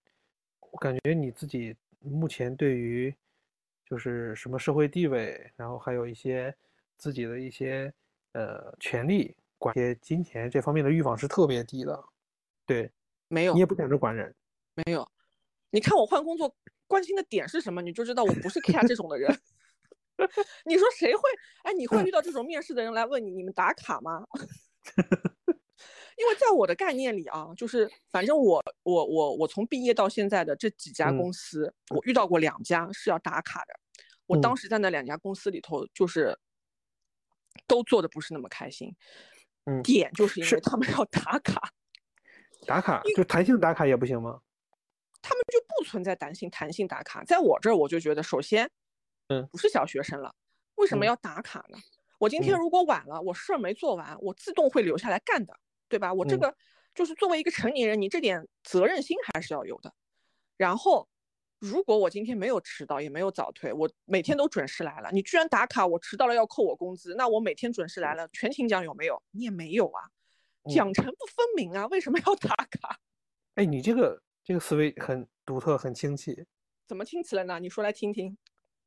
[0.72, 3.14] 我感觉你自己目前对于
[3.90, 6.56] 就是什么社会地位，然后还有一些
[6.96, 7.92] 自己的一些
[8.34, 12.04] 呃权利、管些金钱这方面的欲望是特别低的。
[12.66, 12.92] 对，
[13.28, 14.36] 没有，你也不想着管人，
[14.74, 15.08] 没有。
[15.72, 16.56] 你看我换工作
[16.88, 19.40] 关心的点是什么，你就知道我不是 care 这种的人。
[20.66, 21.22] 你说谁会？
[21.64, 24.26] 哎，你会遇到这种面试的人来问你，你们打卡吗？
[26.18, 33.74] 因为在我的概念里啊，就是反正我我我我从毕业到现在的这几家公司，我遇到过两家是要打卡的。
[34.26, 36.40] 我当时在那两家公司里头，就是
[37.68, 38.96] 都做的不是那么开心。
[39.66, 41.74] 嗯，点就是因为他们要打卡，
[42.66, 44.42] 打卡就弹性打卡也不行吗？
[45.22, 47.24] 他们就不存在弹性弹性打卡。
[47.24, 48.70] 在我这儿，我就觉得，首先，
[49.30, 50.34] 嗯不是小学生了，
[50.76, 51.78] 为什么嗯要打卡呢？
[52.20, 55.58] 我今天嗯如果晚了，我事儿没做完，我自动会留下来干的，
[55.90, 56.14] 对吧？
[56.14, 56.56] 我这嗯个
[56.94, 59.94] 就是作为一个成年人，你这点责任心还是要有的。
[60.58, 61.10] 然后，
[61.60, 69.22] 如果我今天没有迟到，也没有早退，我每天都准时来了，你居然打卡，我迟到了要扣我工资，那我每天准时来了，全勤奖有没有？
[69.32, 70.15] 你也没有啊，嗯
[70.74, 73.00] 奖惩不分明啊，为什么要打卡？
[73.56, 76.46] 哎，你这个这个思维很独特，很清奇。
[76.88, 77.60] 怎么听起来呢？
[77.60, 78.38] 你说来听听。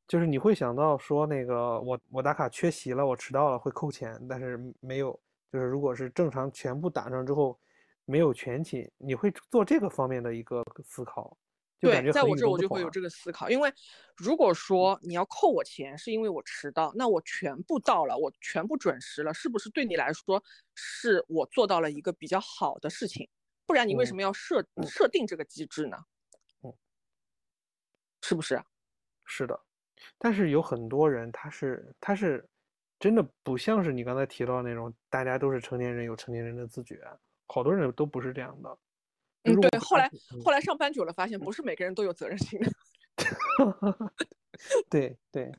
[0.07, 5.19] 就是你会想到说那个我我打卡缺席了，我迟到了会扣钱，但是没有，
[5.53, 7.59] 就是如果是正常全部打上之后
[8.07, 11.37] 没有全勤，你会做这个方面的一个思考，
[11.81, 13.73] 对，在我这我就会有这个思考，因为
[14.17, 20.43] 如果说你要扣我钱是因为我迟到，那我全部到了，我全部准时了，是不是对你来说
[20.75, 23.29] 是我做到了一个比较好的事情？
[23.65, 25.99] 不然你为什嗯么要设设定这个机制呢？
[26.63, 26.75] 嗯，
[28.23, 28.61] 是不是？
[29.25, 29.61] 是的，
[30.17, 32.49] 但是有很多人他是他是
[32.99, 37.01] 真的不像是你刚才提到的那种，大家都是成年人有成年人的自觉，
[37.47, 38.79] 好多人都不是这样的。
[39.57, 39.79] 对。
[39.79, 42.71] 后来嗯后来上班久了，发现不是每个人都有责任心的，
[44.89, 45.53] 对对，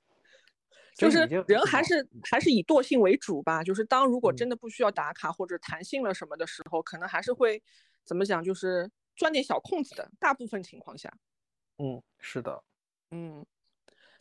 [0.95, 3.63] 就是人还是还是以惰性为主吧。
[3.63, 7.61] 就是当如果嗯真的不需要打卡或者弹性了什么的时候，可能还是会
[8.05, 10.09] 怎么讲，就是钻点小空子的。
[10.19, 11.11] 大部分情况下，
[11.77, 12.63] 嗯是的，
[13.11, 13.45] 嗯。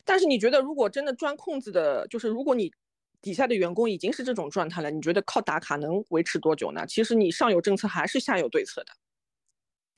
[0.05, 2.73] 但是你觉得，如果真的钻空子的，就是如果你
[3.21, 6.83] 底下的员工已经是这种状态了，你觉得靠打卡能维持多久呢？
[6.87, 8.93] 其实你上有政策还是下有对策的，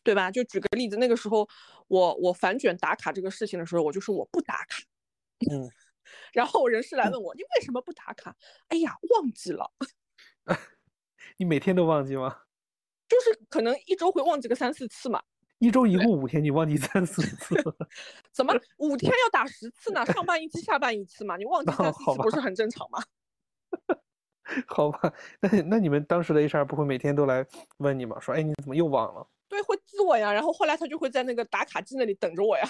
[0.03, 0.31] 对吧？
[0.31, 1.47] 就举个例子，那个时候
[1.87, 4.83] 我我反卷打卡这个事情的时候，我就说我不打卡，
[5.51, 5.69] 嗯。
[6.33, 8.35] 然后人事来问我，你为什么不打卡？
[8.67, 9.71] 哎呀，忘记了，
[11.37, 12.41] 你每天都忘记吗？
[13.07, 15.21] 就是可能一周会忘记个三四次嘛。
[15.59, 17.55] 一周一共五天，你忘记三四次，
[18.33, 20.05] 怎么五天要打十次呢？
[20.07, 23.01] 上班一次，下班一次嘛，你忘记三四次不是很正常吗？
[24.67, 25.13] 好吧？
[25.39, 27.45] 那那你们当时的 HR 不会每天都来
[27.77, 28.19] 问你吗？
[28.19, 29.25] 说，哎，你怎么又忘了？
[29.51, 30.31] 对，会自我呀。
[30.31, 32.63] 然后后来他就会在那个打卡机那里等着我呀。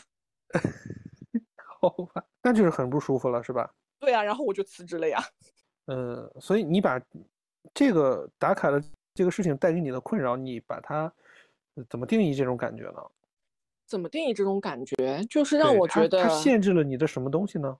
[1.79, 3.71] 好吧，那就是很不舒服了，是吧？
[3.99, 5.23] 对呀，然后我就辞职了呀。
[5.85, 6.99] 嗯，所以你把
[7.71, 11.13] 这个打卡的这个事情带给你的困扰，你把它
[11.75, 13.01] 呃怎么定义这种感觉呢？
[13.85, 15.23] 怎么定义这种感觉？
[15.29, 17.77] 就是让我觉得它限制了你的什么东西呢？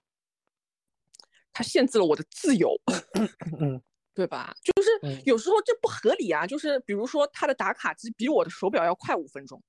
[1.51, 2.79] 它限制了我的自由，
[3.59, 3.81] 嗯
[4.13, 4.53] 对吧？
[4.63, 6.45] 就是嗯有时候这不合理啊。
[6.45, 9.61] 就是比如说他的打卡机比我的手表要快五分钟，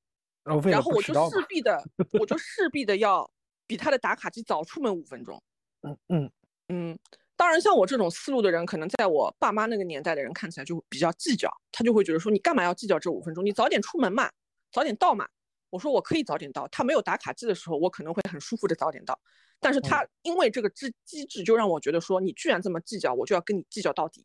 [0.44, 1.82] 然后我就势必的，
[2.18, 3.30] 我就势必的要
[3.66, 5.42] 比他的打卡机早出门五分钟。
[5.82, 6.30] 嗯嗯
[6.68, 6.98] 嗯，
[7.36, 13.44] 当然，像我这种思路的人，可能在我爸妈那个年代的人看起来就比较计较，他就会觉得说，你干嘛要计较这五分钟？
[13.44, 14.30] 你早点出门嘛，
[14.72, 15.28] 早点到嘛。
[15.70, 19.18] 我说我可以早点到，他没有打卡机的时候，我可能会很舒服的早点到。
[19.58, 24.24] 但是他因为这个机机制，就让我觉得说，你居然这么计较，我就要跟你计较到底。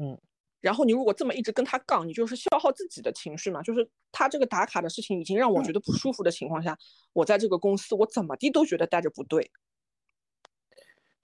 [0.00, 0.18] 嗯，
[0.60, 3.62] 然后你如果这么一直跟他杠，你就是消耗自己的情绪嘛。
[3.62, 6.76] 就是他这个打卡的事情已经让我觉得不舒服的情况下，
[7.12, 9.50] 我在这个公司我怎么地都觉得待着不对。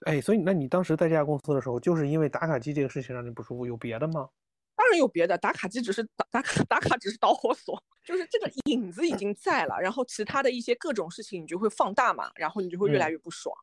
[0.07, 4.29] 哎，所以那你当时在这家公司的时候，就是因为打卡机这个事情让你不舒服，有别的吗？
[4.77, 13.57] 当然有别的，打卡机只是打打卡 打卡只是导火索，就是这个影子已经在了，然后其他的一些各种事情你就会放大嘛，然后你就会越来嗯越不爽。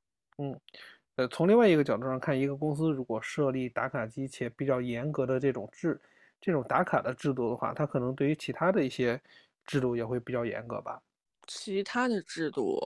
[1.22, 6.02] 呃，从另外一个角度上看，一个公司如果设立打卡机且比较严格的这种制、
[6.40, 9.22] 这种打卡的制度的话，它可能对于其他的一些
[9.64, 11.00] 制度也会比较严格吧？
[11.46, 12.80] 其他的制度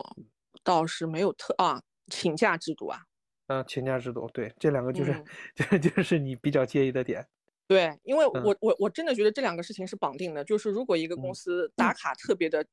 [0.63, 2.99] 倒是没有特啊，请假制度啊，
[3.47, 5.25] 呃，请假制度，对，这两个就是、嗯
[5.55, 7.25] 这就是你比较介意的点。
[7.67, 12.65] 对，因为嗯我我我真的觉得这两个事情是绑定的，就是如果一个公嗯司打卡特别的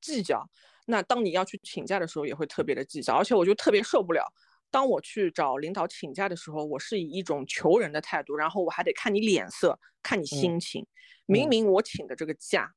[0.00, 0.48] 计较，
[0.86, 4.24] 那当你要去请假的时候也会特别的计较，而且我就特别受不了。
[4.70, 10.86] 当我去找领导请假的时候，我是以一种求人的态度，然后我还得看你脸色，看你心情。
[11.26, 12.72] 明嗯明我请的这个假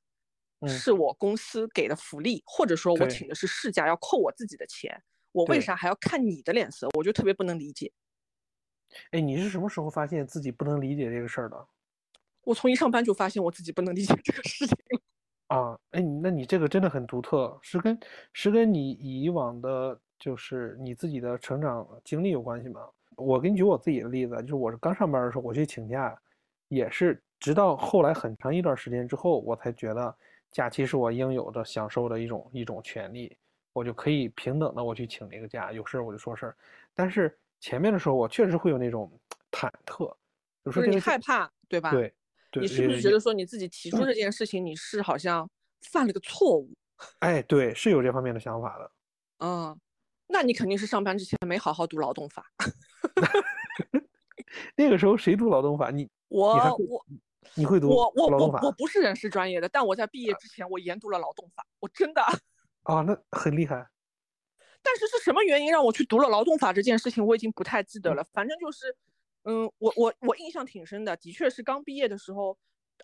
[0.60, 6.88] 嗯是我公司给的福利，或者说我请的是事假，要扣我自己的钱，我为啥还要看你的脸色？
[6.98, 7.92] 我就特别不能理解。
[9.12, 11.68] 哎，你是什么时候发现自己不能理解这个事儿的？
[12.44, 15.02] 我从一上班就发现我自己不能理解这个事情了。
[15.48, 18.00] 啊，哎，那你这个真的很独特，是跟
[18.34, 22.80] 是跟你以往的，就是你自己的成长经历有关系吗？
[23.18, 26.18] 我给你举我自己的例子，就是我是刚上班的时候，我去请假，
[26.70, 30.16] 也是直到后来很长一段时间之后，我才觉得
[30.50, 33.36] 假期是我应有的、享受的一种一种权利，
[33.74, 36.56] 我就可以平等的我去请这个假，有事儿我就说事儿。
[36.96, 39.12] 但是前面的时候，我确实会有那种
[39.52, 40.06] 忐忑，
[40.64, 41.92] 就就是你说这个害怕，对吧？
[41.92, 42.14] 对
[42.50, 45.50] 对，你是不是觉得说你自己提出这件事情，你是好像
[45.92, 46.72] 犯了个错误？
[47.20, 48.92] 哎，对，是有这方面的想法的。
[49.40, 49.78] 嗯，
[50.34, 52.44] 那你肯定是上班之前没好好读劳动法。
[54.76, 55.92] 那个时候谁读劳动法？
[55.92, 57.06] 你我我
[57.54, 62.24] 你会读我我我我不是人事专业的，但我在毕业之前我研读了劳动法，我真的。
[62.82, 63.02] 啊？
[63.06, 63.88] 那很厉害。
[64.82, 68.26] 但是是什么原因让我去读了劳动法这件事情，我已经不太记得了。
[68.34, 68.96] 反正就是，
[69.44, 72.58] 嗯，我我我印象挺深的，的确是刚毕业的时候，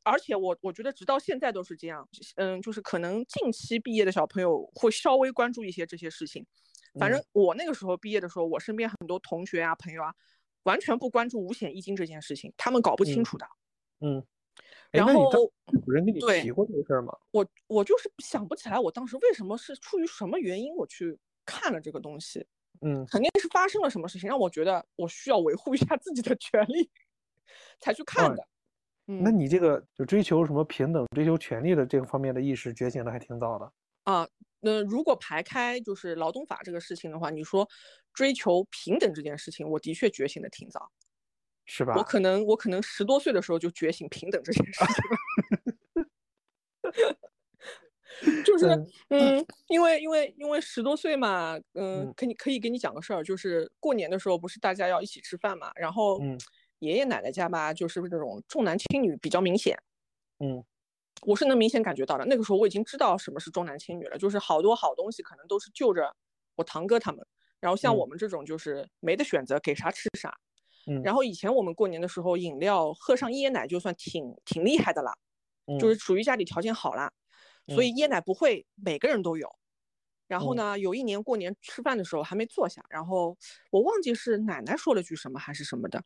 [0.04, 2.08] 而且我我觉得直到现在都是这样。
[2.36, 6.46] 嗯，就是可能近期毕业的小朋友会稍微关注一些这些事情。
[7.00, 10.14] 反正我那个时候毕业的时候，我身边很多同学啊、朋友啊，
[10.64, 13.46] 完全不关注五险一金这件事情，他们搞不清楚的。
[14.02, 14.20] 嗯，
[14.92, 17.16] 哎然后有人跟你对提过这个事儿吗？
[17.32, 22.46] 我我就是想不起来我当时为什么是出于什么原因我去看了这个东西，
[22.82, 26.90] 嗯肯定是发生了什么事情让我觉得我需要维护一下自己的权利，
[27.80, 28.36] 才去看啊的。
[28.36, 28.44] 那
[29.12, 33.74] 嗯你这个就追求什么平等、追求权利的这个方面的意识觉醒的还挺早的。
[34.04, 34.28] 啊，
[34.60, 37.68] 那如果排开就是劳动法这个事情的话，你说
[38.14, 40.92] 追求平等这件事情，我的确觉醒的挺早。
[41.66, 41.96] 是吧？
[41.98, 44.94] 我可能我可能十多岁的时候就觉醒平等这件事情
[46.04, 46.08] 了。
[48.44, 48.66] 就是
[49.10, 56.38] 嗯嗯，因为因为因为十多岁嘛，嗯嗯，可以可以给你讲个事儿，就是过年的时候不是大家要一起吃饭嘛，然后嗯
[56.80, 59.78] 爷爷奶奶家吧，就是这种重男轻女比较明显，
[60.40, 60.64] 嗯
[61.24, 62.26] 我是能明显感觉到的。
[62.26, 66.16] 那个时候我已经知道什么是重男轻女了，就是好多好东西可能都是就着
[66.56, 67.26] 我堂哥他们，
[67.60, 70.34] 然后像嗯我们这种就是没得选择，给啥吃啥。
[70.88, 75.14] 嗯，然后以前我们过年的时候，饮料喝上椰奶就算挺挺厉害的啦，
[75.78, 77.12] 就是属于家里条件好啦，
[77.68, 79.54] 所以椰奶不会每个人都有。
[80.26, 83.38] 然后嗯呢，有一年过年吃饭的时候还没坐下，然后
[83.72, 86.02] 我忘记是奶奶说了句什么还是什么的，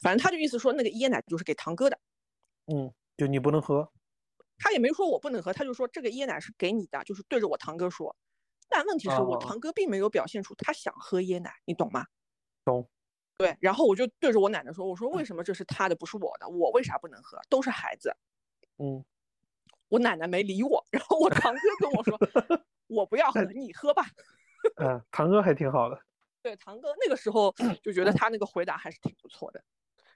[0.00, 1.98] 反正他就意思说那个椰奶就是给堂哥的，
[2.66, 3.90] 嗯，就你不能喝。
[4.58, 8.16] 他也没说我不能喝，他就说这个椰奶是给你的，就是对着我堂哥说。
[8.68, 12.06] 但问题是我哦堂哥并没有表现出他想喝椰奶，你懂吗？
[12.64, 12.88] 懂。
[13.38, 16.48] 对，然后我就对着我奶奶说：“我说为什么这是他的，不是我的？
[16.48, 17.38] 我为啥不能喝？
[17.50, 18.16] 都是孩子。”
[18.78, 19.04] 嗯，
[19.88, 22.18] 我奶奶没理我，然后我堂哥跟我说：
[22.88, 24.04] “我不要喝，你喝吧。
[24.76, 26.00] 嗯，堂哥还挺好的。”
[26.42, 29.62] 对，堂哥那个时候就觉得他那个回答还是挺不错的。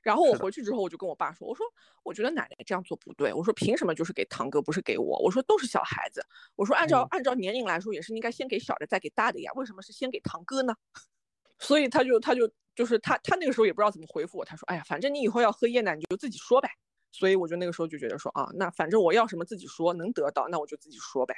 [0.03, 1.65] 然后我回去之后，我就跟我爸说：“我说
[2.03, 3.33] 我觉得奶奶这样做不对。
[3.33, 5.19] 我说凭什么就是给堂哥，不是给我？
[5.23, 6.25] 我说都是小孩子。
[6.57, 9.53] 我说按照、嗯按照年龄来说，也是应该先给小的，再给大的呀。
[9.57, 10.75] 为什么是先给堂哥呢？”
[11.59, 16.71] 所以他就他就就是他他那个时候也不知道怎么回复我，他说：“哎呀，反正你以后要喝椰奶，你就自己说呗。”
[17.13, 21.35] 所以我就那个时候就觉得说啊，那反正我要什么自己说，能得到那我就自己说呗。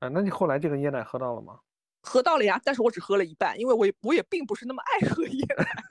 [0.00, 1.60] 啊，那你后来这个椰奶喝到了吗？
[2.02, 5.84] 喝到了呀，但是我只喝了一半，因为我也我也并不是那么爱喝椰奶。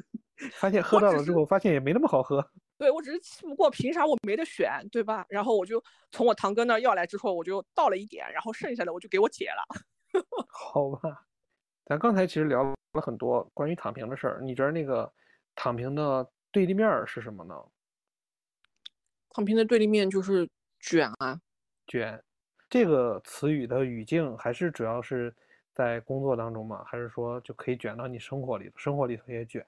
[0.65, 2.43] 发现 喝到了之后，发现也没那么好喝。
[2.77, 5.23] 对我只是气不过，凭啥我没得选，对吧？
[5.29, 9.63] 然后我就从我堂哥那儿要来之后，我就倒了一点，然后剩下的我就给我姐了。
[10.49, 11.25] 好吧，
[11.85, 15.11] 咱刚才其实聊了很多关于躺平的事儿，你觉得那个
[15.53, 17.55] 躺平的对立面儿是什么呢？
[19.29, 20.49] 躺平的对立面就是
[20.79, 21.39] 卷啊，
[21.85, 22.21] 卷
[22.69, 25.33] 这个词语的语境还是主要是
[25.73, 26.83] 在工作当中嘛？
[26.85, 28.77] 还是说就可以卷到你生活里头？
[28.77, 29.65] 生活里头也卷？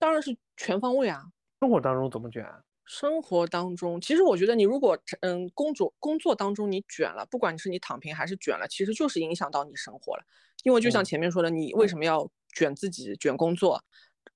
[0.00, 1.22] 当然是全方位啊。
[1.60, 2.44] 生活当中怎么卷？
[2.86, 10.24] 生活当中，其实我觉得你如果嗯工作工作当中你卷了，不管你是你躺平还是卷了，其实就是影响到你生活了。
[10.64, 13.84] 因为就像嗯前面说的，你为什么要卷自己、卷工作、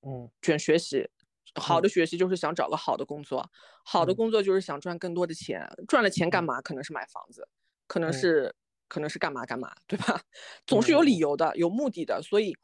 [0.07, 1.09] 嗯卷学习？
[1.55, 3.49] 好嗯的学习就是想找个好的工作，
[3.83, 6.61] 好的嗯工作就是想赚更多的钱，赚了钱干嗯嘛？
[6.61, 7.47] 可能是买房子，
[7.87, 8.55] 可能嗯是
[8.87, 10.21] 可能是干嘛干嘛，对吧？
[10.65, 12.21] 总是有理嗯由的，有目的的。
[12.21, 12.55] 所以，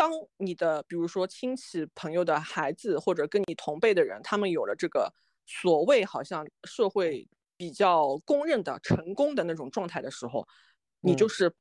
[0.00, 5.12] 当你的比如说亲戚朋友的孩子或者跟你同辈的人，他们有了这个
[5.44, 7.28] 所谓好像社会
[7.58, 10.48] 比较公认的成功的那种状态的时候，
[11.02, 11.54] 你就嗯是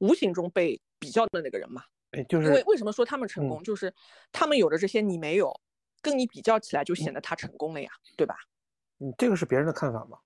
[0.00, 1.84] 无形中被比较的那个人嘛。
[2.10, 3.94] 哎，就是因为为什么说他们成嗯功，就是
[4.32, 5.54] 他们有的这些你没有，
[6.02, 8.34] 跟你比较起来就显得他成功了呀，对吧？
[8.98, 10.18] 嗯，这个是别人的看法吗？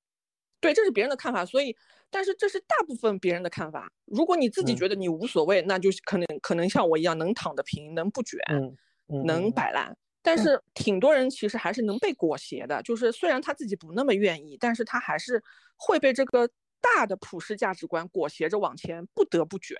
[0.60, 1.76] 对，这是别人的看法，所以，
[2.10, 3.90] 但是这是大部分别人的看法。
[4.06, 8.76] 如果你自己嗯觉得你无所谓，那就可能可能像我一样能躺得平，能不卷，嗯
[9.08, 9.96] 嗯，能嗯摆烂。
[10.20, 15.42] 但是挺多人其实还是能被裹挟的，就是虽然他自己不那么愿意，但是他还是
[15.76, 16.48] 会被这个
[16.80, 19.76] 大的普世价值观裹挟着往前，不得不卷。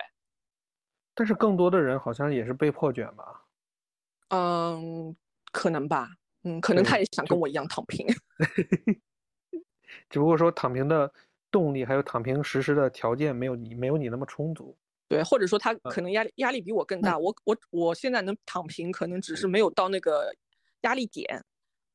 [1.13, 3.43] 但是更多的人好像也是被迫卷吧？
[4.29, 5.15] 嗯，
[5.51, 6.09] 可能吧，
[6.43, 8.07] 嗯，可能他也想跟我一样躺平。
[10.09, 11.11] 只不过说躺平的
[11.51, 14.77] 动力还有躺平实施的条件没有你没有你那么充足。
[15.07, 20.31] 对，或者说他嗯可能压力压力比我更大，我我我现在能躺平，可能只是没有到那个
[20.81, 21.43] 压力点，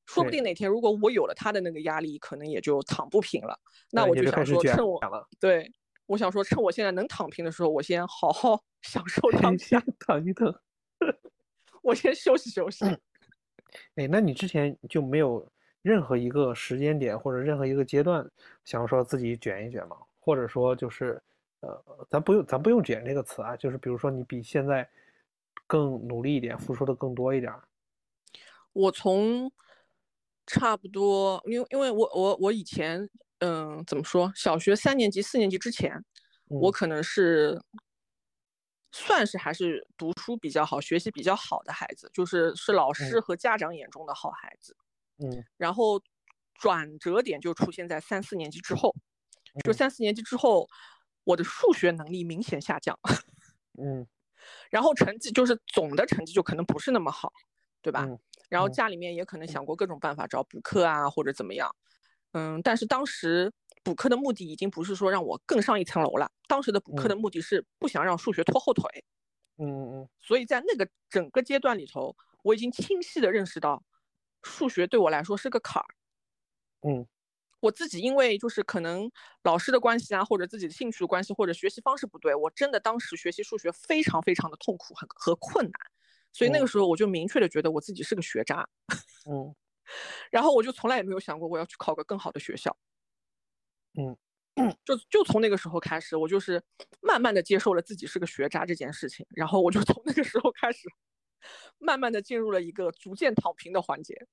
[0.06, 3.56] 说不定哪天如果我有了他的那个压力，可能也就躺不平了。
[3.92, 5.00] 那我就想说，趁我
[5.38, 5.72] 对，
[6.06, 10.52] 我想说，趁我现在能躺平的时候，我先好好 享 受躺下，躺一躺，
[11.82, 12.84] 我先休息休息。
[13.94, 15.48] 哎，那你之前就没有
[15.84, 18.26] 任何一个时间点或者任何一个阶段
[18.64, 19.98] 想说自己卷一卷嘛？
[20.18, 21.22] 或者说就是，
[21.60, 24.88] 呃，咱不用咱不用卷这个词啊，就是比如说你比现在
[25.66, 27.52] 更努力一点，付出的更多一点。
[28.72, 29.52] 我从
[30.46, 33.06] 差不多，因为因为我我我以前，
[33.40, 34.32] 嗯，怎么说？
[34.34, 36.02] 小学三年级、四年级之前，
[36.46, 37.60] 我可能是
[38.90, 44.74] 算是还是读书比较好、学习比较好的孩子，就是是老师和家长眼中的好孩子。
[45.24, 45.44] 嗯。
[45.56, 46.00] 然后
[46.54, 48.94] 转折点就出现在三四年级之后，
[49.64, 50.68] 就三四年级之后，
[51.24, 52.98] 我的数学能力明显下降。
[53.80, 54.06] 嗯。
[54.68, 57.32] 然后成绩就是总的成绩就可能不是那么好，
[57.80, 58.06] 对吧？
[58.50, 61.74] 然后家里面也可能想过各种办法找补课啊，或者怎么样，
[62.32, 63.50] 嗯，但是当时
[63.82, 68.84] 补课的目的已经不是说让我更上一层楼了，当时的补课的目的是不想让数学拖后腿，
[69.56, 73.82] 嗯嗯嗯，所以在那个整个阶段里头，我已经清晰的认识到，
[74.44, 75.86] 数学对我来说是个坎儿，
[76.86, 77.06] 嗯，
[77.60, 79.10] 我自己因为就是可能
[79.42, 85.72] 老师的关系啊，或者自己的兴趣的关系，或者学习方式不对，我真的当时学习数学非常非常的痛苦很和困难。
[86.32, 88.68] 所以那个时候我就明确的觉得我自己是个学渣，
[89.30, 89.54] 嗯，
[90.30, 92.76] 然后我就从来也没有想过我要去考个更好的学校，
[94.56, 96.60] 嗯，就就从那个时候开始，我就是
[97.00, 100.88] 慢慢的接受了自己是个学渣这件事情，然后我就从那个时候开始，
[101.78, 104.26] 慢慢的进入了一个逐渐躺平的环节。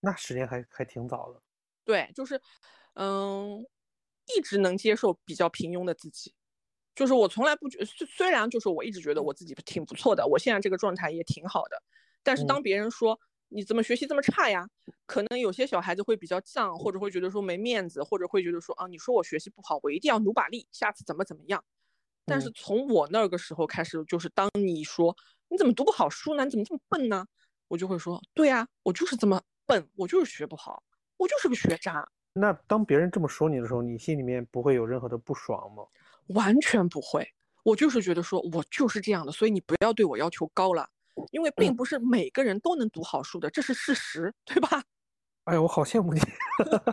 [0.00, 1.40] 那时间还还挺早的。
[1.84, 2.40] 对，就是，
[2.94, 3.66] 嗯，
[4.36, 6.34] 一直能接受比较平庸的自己。
[6.94, 11.82] 就是我从来不觉，虽虽然就是我一直觉得我自己挺不错的，我现在这个状态也挺好的，
[12.22, 13.18] 但是当别人说
[13.48, 14.64] 你怎么学习这么差呀，
[15.04, 21.64] 可能有些小孩子会比较犟，或者会觉得说没面子，或者会觉得说啊，你说我学习不好，我一定要努把力，下次怎么怎么样。
[22.24, 25.16] 但是从我那个时候开始，就是当你说
[25.54, 26.44] 你怎么读不好书呢？
[26.44, 27.24] 你怎么这么笨呢？
[27.68, 30.82] 我就会说，对呀，我就是这么笨，我就是学不好，
[31.16, 32.10] 我就是个学渣。
[32.32, 35.84] 那当别人这么说你的时候，你心里面不会有任何的不爽吗？
[36.34, 37.32] 完全不会，
[37.62, 40.90] 我就是觉得说，我就是这样的，所以你不要对我要求高了，
[41.30, 44.82] 因为并不是每个人都能读好书的，这是事实，对吧？
[45.46, 46.18] 哎呀，我好羡慕你，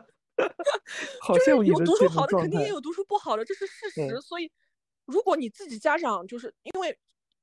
[1.20, 4.22] 好羡慕你有读书好的，肯定也有读书不好的，这是事实。
[4.22, 4.52] 所以，
[5.06, 6.96] 如果你自己家长就是因为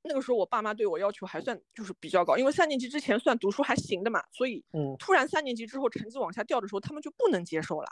[0.09, 7.89] 那个时候我爸妈对我要求还算就是比较高，因为三年级之前算读书还行的嘛，所以嗯，突然三年级之后成绩往下掉的时候，他们就不能接受了，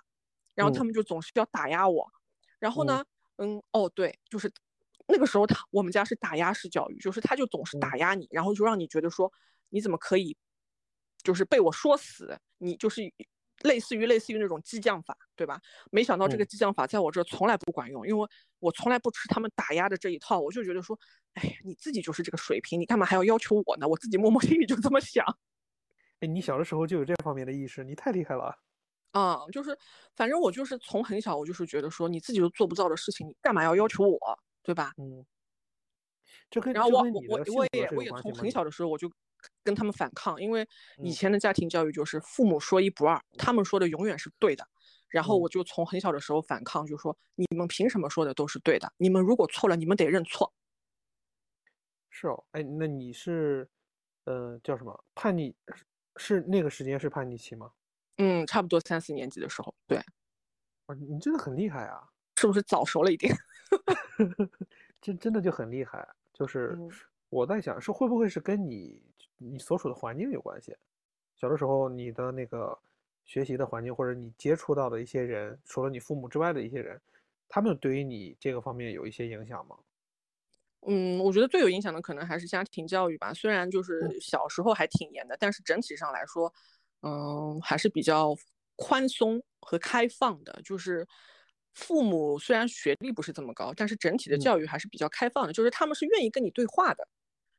[0.55, 2.11] 然后他们就总是要打压我，
[2.59, 3.05] 然后呢？
[3.37, 3.63] 嗯。
[3.73, 4.51] 哦对，就是
[5.07, 9.31] 那个时候他我们家是打压式教育，就是他就总是打压你，然后就让你觉得说
[9.69, 10.35] 你怎么可以，
[11.23, 13.03] 就是被我说死，你就是
[13.67, 15.61] 类似于类似于那种激将法，对吧？
[15.91, 20.99] 没想到这个激将法在我这从来不管用，因为我从来不吃他们打压的这一套，我就觉得说，
[21.35, 23.87] 哎呀，你自己就是这个水平，你干嘛还要要求我呢？
[23.87, 25.25] 我自己默默心里就这么想。
[26.21, 28.57] 哎，你小的时候就有这方面的意识，你太厉害了。
[29.13, 29.77] 啊，就是，
[30.15, 34.19] 反正我就是从很小，我就是觉得说，你自己都做不到的事情，你干嘛要要求我，
[34.63, 34.93] 对吧？
[34.99, 35.25] 嗯。
[36.49, 39.11] 这跟然后我我我也我也从很小的时候我就
[39.67, 40.67] 跟他们反抗，因为
[40.99, 44.65] 以前的家庭教育就是父母说一不二，他们说的永远是对的。
[45.09, 48.93] 然后我就从很小的时候反抗，就说你们凭什么说的都是对的？
[48.97, 50.53] 你们如果错了，你们得认错。
[52.11, 53.69] 是哦，哎，那你是，
[54.25, 55.55] 呃，叫什么叛逆？
[56.17, 57.73] 是那个时间是叛逆期吗？
[58.19, 59.99] 嗯，差不多三四年级的时候，对，
[60.87, 62.09] 哇，你真的很厉害啊！
[62.37, 63.35] 是不是早熟了一点？
[65.01, 66.07] 这真的就很厉害。
[66.33, 66.77] 就是
[67.31, 69.03] 我在想，是会不会是跟你
[69.39, 70.77] 你所处的环境有关系？
[71.37, 72.79] 小的时候，你的那个
[73.25, 77.01] 学习的环境，或者你接触到的一些人，除了你父母之外的一些人，
[77.49, 79.77] 他们对于你这个方面有一些影响吗？
[80.87, 83.35] 嗯，我觉得最有影响的可能还是家庭教育吧。
[83.35, 86.53] 虽然就是小时候还挺严的，但是整体上来说。
[87.03, 88.35] 嗯，还是比较
[88.75, 90.61] 宽松和开放的。
[90.65, 91.07] 就是
[91.75, 95.53] 父母虽然学历不是这么高，但是整体的教育还是比较开放的。
[95.53, 97.07] 就是他们是愿意跟你对话的。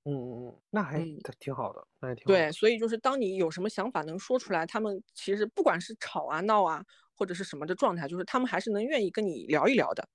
[0.07, 0.99] 嗯嗯嗯，那还
[1.39, 2.51] 挺好的，那还挺对。
[2.51, 6.83] 所以就是当你有什么想法能说出来，他们其实不管是吵啊闹啊
[7.13, 10.07] 或者是什么的状态，就是他们还是能愿意跟你聊一聊的。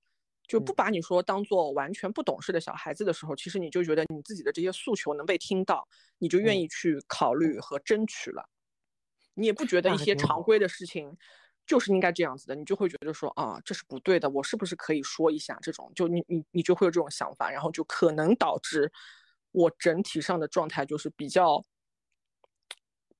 [0.45, 5.87] 就不把你说当做完全不懂事的小孩子的时候，其实你就觉得你自己的这些诉求能被听到，
[6.17, 8.43] 你就愿意去考虑和争取了。
[9.35, 11.15] 你也不觉得一些常规的事情
[11.65, 15.57] 就是应该这样子的，你就会觉得说啊，这是不对的，我是不是可以说一下？
[15.61, 18.91] 这种就你你你就会有这种想法，然后就可能导致
[19.53, 21.63] 我整体上的状态就是比较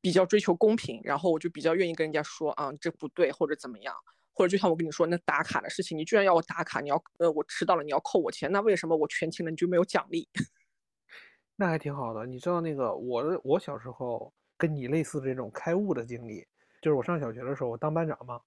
[0.01, 3.95] 比较追求公平，然后我就比较愿意跟人家说啊，这不对或者怎么样，
[4.33, 10.27] 或者就像我跟你说那打卡的事情，你居然要我打卡，你要呃我迟到了你要扣我钱，那为什么我全勤了你就没有奖励？
[11.55, 12.25] 那还挺好的。
[12.25, 16.45] 你知道那个我我小时候跟你类似这种开悟的经历，
[16.81, 18.41] 就是我上小学的时候，我当班长嘛，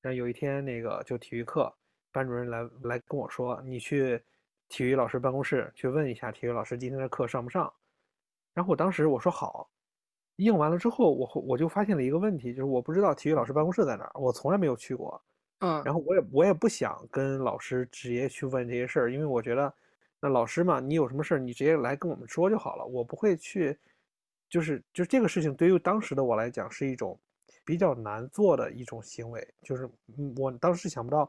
[0.00, 1.74] 然后有一天那个就体育课，
[2.12, 4.22] 班主任来来跟我说，你去
[4.72, 7.70] 体育老师办公室去问一下体育老师今天的课上不上。
[8.54, 9.68] 然后我当时我说好，
[10.36, 15.22] 应完了之后，我我就发现了一个问题，就是我不知道体育老师办公室在哪儿，我从来没有去过。
[15.58, 19.72] 嗯，然后我也我也不想跟老师直接去问这些事儿，因为我觉得。
[20.24, 22.86] 那老师嘛，你有什么事儿，你直接来跟我们说就好了。
[22.86, 23.76] 我不会去，
[24.48, 27.18] 就是就这个事情对于当时的我来讲是一种
[27.64, 29.90] 比较难做的一种行为，就是
[30.36, 31.28] 我当时想不到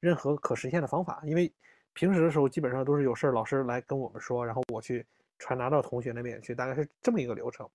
[0.00, 1.52] 任何可实现的方法，因为
[1.94, 5.04] 平时的时候基本上都是有事儿老师来跟我们说，然后我去
[5.38, 7.68] 传达到同学那边去，大概是这么一个流程。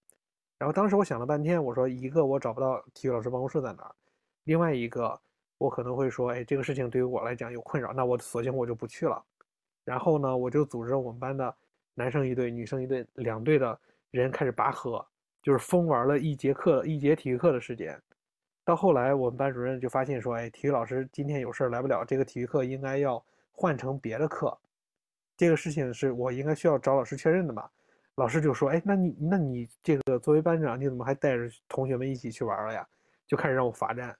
[0.57, 3.95] 然后当时我想了半天，我说一个我找不到体育老师办公室在哪儿，
[4.45, 5.19] 另外一个
[5.59, 9.23] 我可能会说，哎，这个事情对于我来讲有困扰，那我索性我就不去了。
[9.83, 11.55] 然后呢，我就组织我们班的
[11.93, 13.79] 男生一队、女生一队两队的
[14.11, 15.05] 人开始拔河，
[15.43, 18.01] 就是疯玩了一节课、一节体育课的时间。
[18.65, 23.23] 到后来，我们班主任就发现说：“哎，体育老师今天有事儿来不了，这个体育课应该要
[23.57, 24.57] 换成别的课。”
[25.35, 27.69] 这个事情是我应该需要找老师确认的吧？
[28.15, 32.87] 老师就说：“哎，那你那你这个作为班长，你怎么还带着同学们一起去玩了呀？”
[33.27, 34.17] 就开始让我罚站。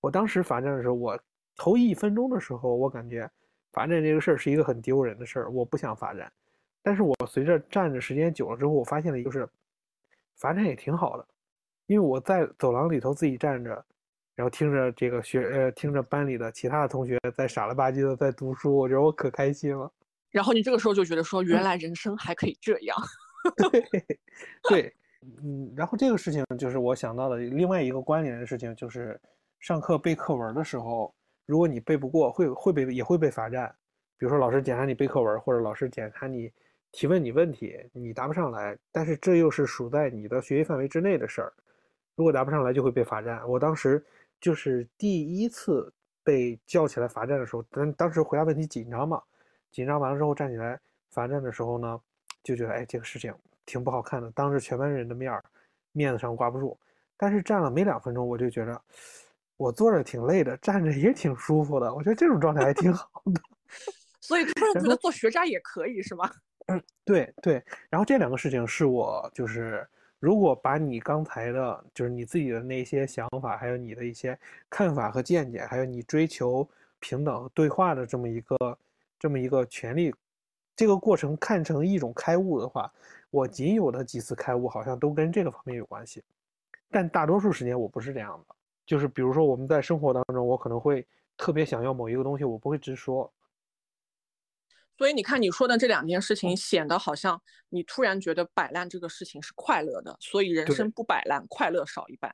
[0.00, 1.18] 我当时罚站的时候，我
[1.56, 3.30] 头一分钟的时候，我感觉。
[3.72, 6.30] 罚站这个事儿是一个很丢人的事儿，我不想罚站。
[6.82, 9.48] 但是我随着站着时间久了之后，我发现了一个是，
[10.36, 11.26] 罚站也挺好的，
[11.86, 13.84] 因为我在走廊里头自己站着，
[14.40, 19.92] 然后听着这个学呃听着班里的其他的同学在傻了吧唧的在读书，我觉得我可开心了。
[20.30, 22.96] 然后你这个时候就觉得说，原来人生还可以这样。
[23.70, 23.84] 对，
[24.66, 24.94] 对，
[25.44, 29.20] 嗯，然后这个事情就是我想到的另外一个关联的事情，就是
[29.58, 31.14] 上课背课文的时候。
[31.44, 33.68] 如果你背不过，会会被也会被罚站。
[34.16, 36.50] 比如说老师检查你背课文，或者老师检查你
[36.92, 41.52] 提问你问题，你答不上来，但是这又是属在你的学习范围之内的事儿。
[42.14, 43.42] 如果答不上来，就会被罚站。
[43.48, 44.04] 我当时
[44.40, 45.92] 就是第一次
[46.24, 49.22] 被叫起来罚站的时候，当当时回答问题紧张嘛，
[49.70, 50.80] 紧张完了之后站起来
[51.10, 52.00] 罚站的时候呢，
[52.42, 53.34] 就觉得哎这个事情
[53.66, 55.44] 挺不好看的，当着全班人的面儿，
[55.92, 56.78] 面子上挂不住。
[57.16, 58.80] 但是站了没两分钟，我就觉得。
[59.56, 61.94] 我坐着挺累的，站着也挺舒服的。
[61.94, 63.42] 我觉得这种状态还挺好的。
[64.18, 66.30] 所以突然觉得做学渣也可以，是吗？
[66.68, 67.62] 嗯，对对。
[67.90, 69.86] 然后这两个事情是我就是，
[70.20, 76.68] 如果把你刚才的，就是你自己的那些想法，还有你的一些看法和见解，还有你追求
[76.98, 78.78] 平等对话的这么一个
[79.18, 80.14] 这么一个权利，
[80.76, 82.92] 这个过程看成一种开悟的话，
[83.30, 86.22] 我仅有的几次开悟好像都跟这个方面有关系，
[86.90, 88.54] 但大多数时间我不是这样的。
[88.84, 91.06] 就是比如说，我们在生活当中，我可能会
[91.38, 93.32] 特别想要某一个东西，我不会直说。
[95.00, 97.40] 所以你看，你说的这两件事情，显得好像
[97.70, 102.30] 你突然觉得摆烂这个事情是快乐的，所以人生不摆烂，快乐少一半。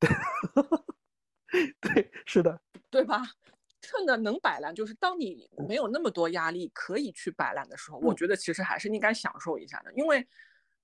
[1.80, 3.22] 对，是的，对吧？
[3.80, 10.26] 趁着能摆烂，就是当你没有那么多压力可以去摆烂的时候，我觉得其实还是应该享受一下的，因为。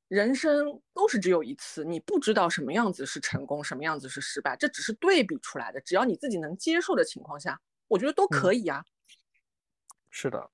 [0.06, 5.80] 人生都是只有一次，你不知道什么样子是成功，什么样子是失败，这只是对比出来的。
[5.80, 8.84] 只要你自己能接受的情况下，我觉得都可以啊。
[10.08, 10.48] 是的，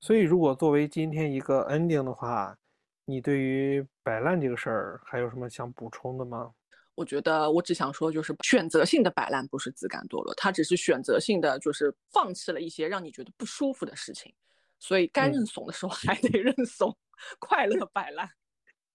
[0.00, 2.56] 所以如果作为今天一个 ending 的话，
[3.04, 6.52] 你对于摆烂这个事儿还有什么想补充的吗？
[6.94, 14.32] 我觉得我只想说，就是选择性的摆烂不是自甘堕落，他只是选择性的就是放弃了一些让你觉得不舒服的事情，
[14.78, 16.96] 所以该认怂的时候还得认怂，
[17.38, 18.28] 快乐摆烂。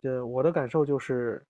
[0.02, 1.46] 呃，我的感受就是，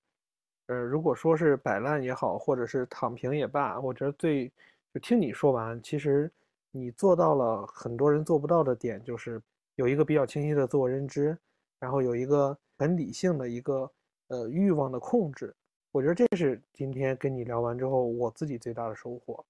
[0.67, 4.51] 呃，如果说是摆烂也好，或者是躺平也罢，我觉得最
[4.93, 6.29] 就听你说完，其实
[6.71, 9.41] 你做到了很多人做不到的点，就是
[9.75, 11.37] 有一个比较清晰的自我认知，
[11.79, 13.91] 然后有一个很理性的一个
[14.27, 15.55] 呃欲望的控制。
[15.91, 19.45] 我觉得这是今天跟你聊完之后，我自己最大的收获。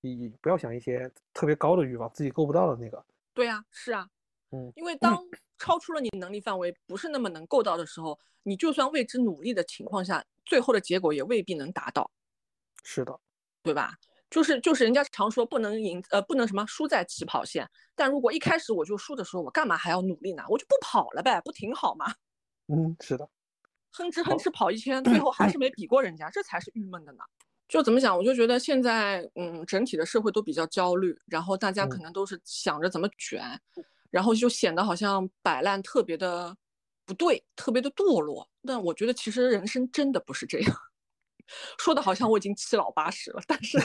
[0.00, 3.04] 你不要想一些特别高的欲望，自己够不到的那个。
[3.34, 4.08] 对呀，是啊，
[4.50, 5.24] 嗯，因为当
[5.58, 8.18] 超出了你能力范围，不是那么能够到的时候。
[8.44, 12.10] 你就算为之努力的情况下，最后的结果也未必能达到。
[12.82, 13.20] 是的，
[13.62, 13.92] 对吧？
[14.30, 17.68] 就是就是，人家常说不能赢，呃，不能什么输在起跑线。
[17.94, 20.42] 但如果一开始我就输的时候，我干嘛还要努力呢？
[20.48, 22.14] 我就不跑了呗，不挺好吗？
[22.68, 23.28] 嗯，是的。
[23.92, 27.18] 哼哧哼哧跑一圈， 最后还是没比过人家，这才是郁闷的呢。
[27.68, 28.16] 就怎么讲？
[28.16, 33.42] 我就觉得现在，嗯，整体的社会都比较焦虑，然后大家可能都是想着怎么卷，
[34.10, 36.56] 然后就显得好像摆烂特别的。
[37.06, 38.46] 不对，特别的堕落。
[38.66, 40.76] 但我觉得其实人生真的不是这样。
[41.78, 43.78] 说的好像我已经七老八十了，但是，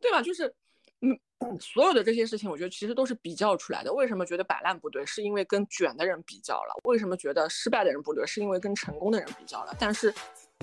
[0.00, 0.22] 对吧？
[0.22, 0.54] 就是，
[1.00, 1.18] 嗯，
[1.60, 3.92] 所有的这些事情，我觉得其实都是比较出来的。
[3.92, 5.04] 为什么觉得摆烂不对？
[5.06, 6.74] 是因为跟卷的人比较了。
[6.84, 8.26] 为什么觉得失败的人不对？
[8.26, 9.74] 是因为跟成功的人比较了。
[9.78, 10.14] 但是，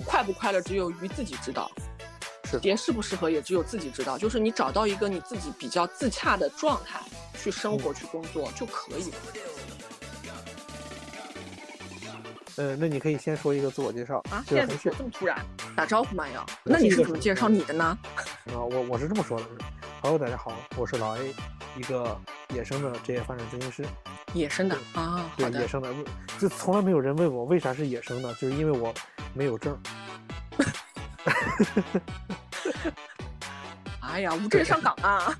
[0.06, 1.70] 快不快乐，只有鱼自己知道。
[2.44, 4.16] 是，适不适合，也只有自己知道。
[4.16, 7.00] 就是你找到一个你自己比较自洽的状态，
[7.36, 9.16] 去生活、去工作就可以了。
[12.56, 14.44] 呃，那你可以先说一个自我介绍啊？
[14.46, 15.44] 现在这么突然
[15.74, 16.24] 打招呼吗？
[16.28, 16.46] 要？
[16.62, 17.98] 那你是怎么介绍你的呢？
[18.46, 19.44] 啊，我我是这么说的
[20.00, 21.34] ：Hello，大家好，我是老 A，
[21.76, 22.16] 一个
[22.50, 23.84] 野生的职业发展咨询师。
[24.34, 25.28] 野生的啊？
[25.36, 25.92] 对，野生的。
[26.38, 28.94] 就从来没有人问我为啥是野生的，就是因为我
[29.32, 29.76] 没有证。
[34.00, 35.34] 哎呀，无证上岗啊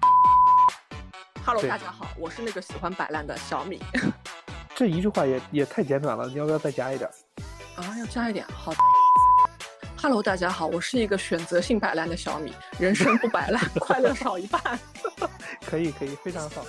[1.46, 3.80] ！Hello，大家好，我是那个喜欢摆烂的小米。
[4.76, 7.08] 这一句话也也太简短了，你要不要再加一点？
[7.76, 8.72] 啊，要加一点，好。
[10.02, 14.60] Hello，大家好，我是一个选择性摆烂的小米，人生不摆烂， 快乐少一半。
[15.64, 16.66] 可以，可以，非常好。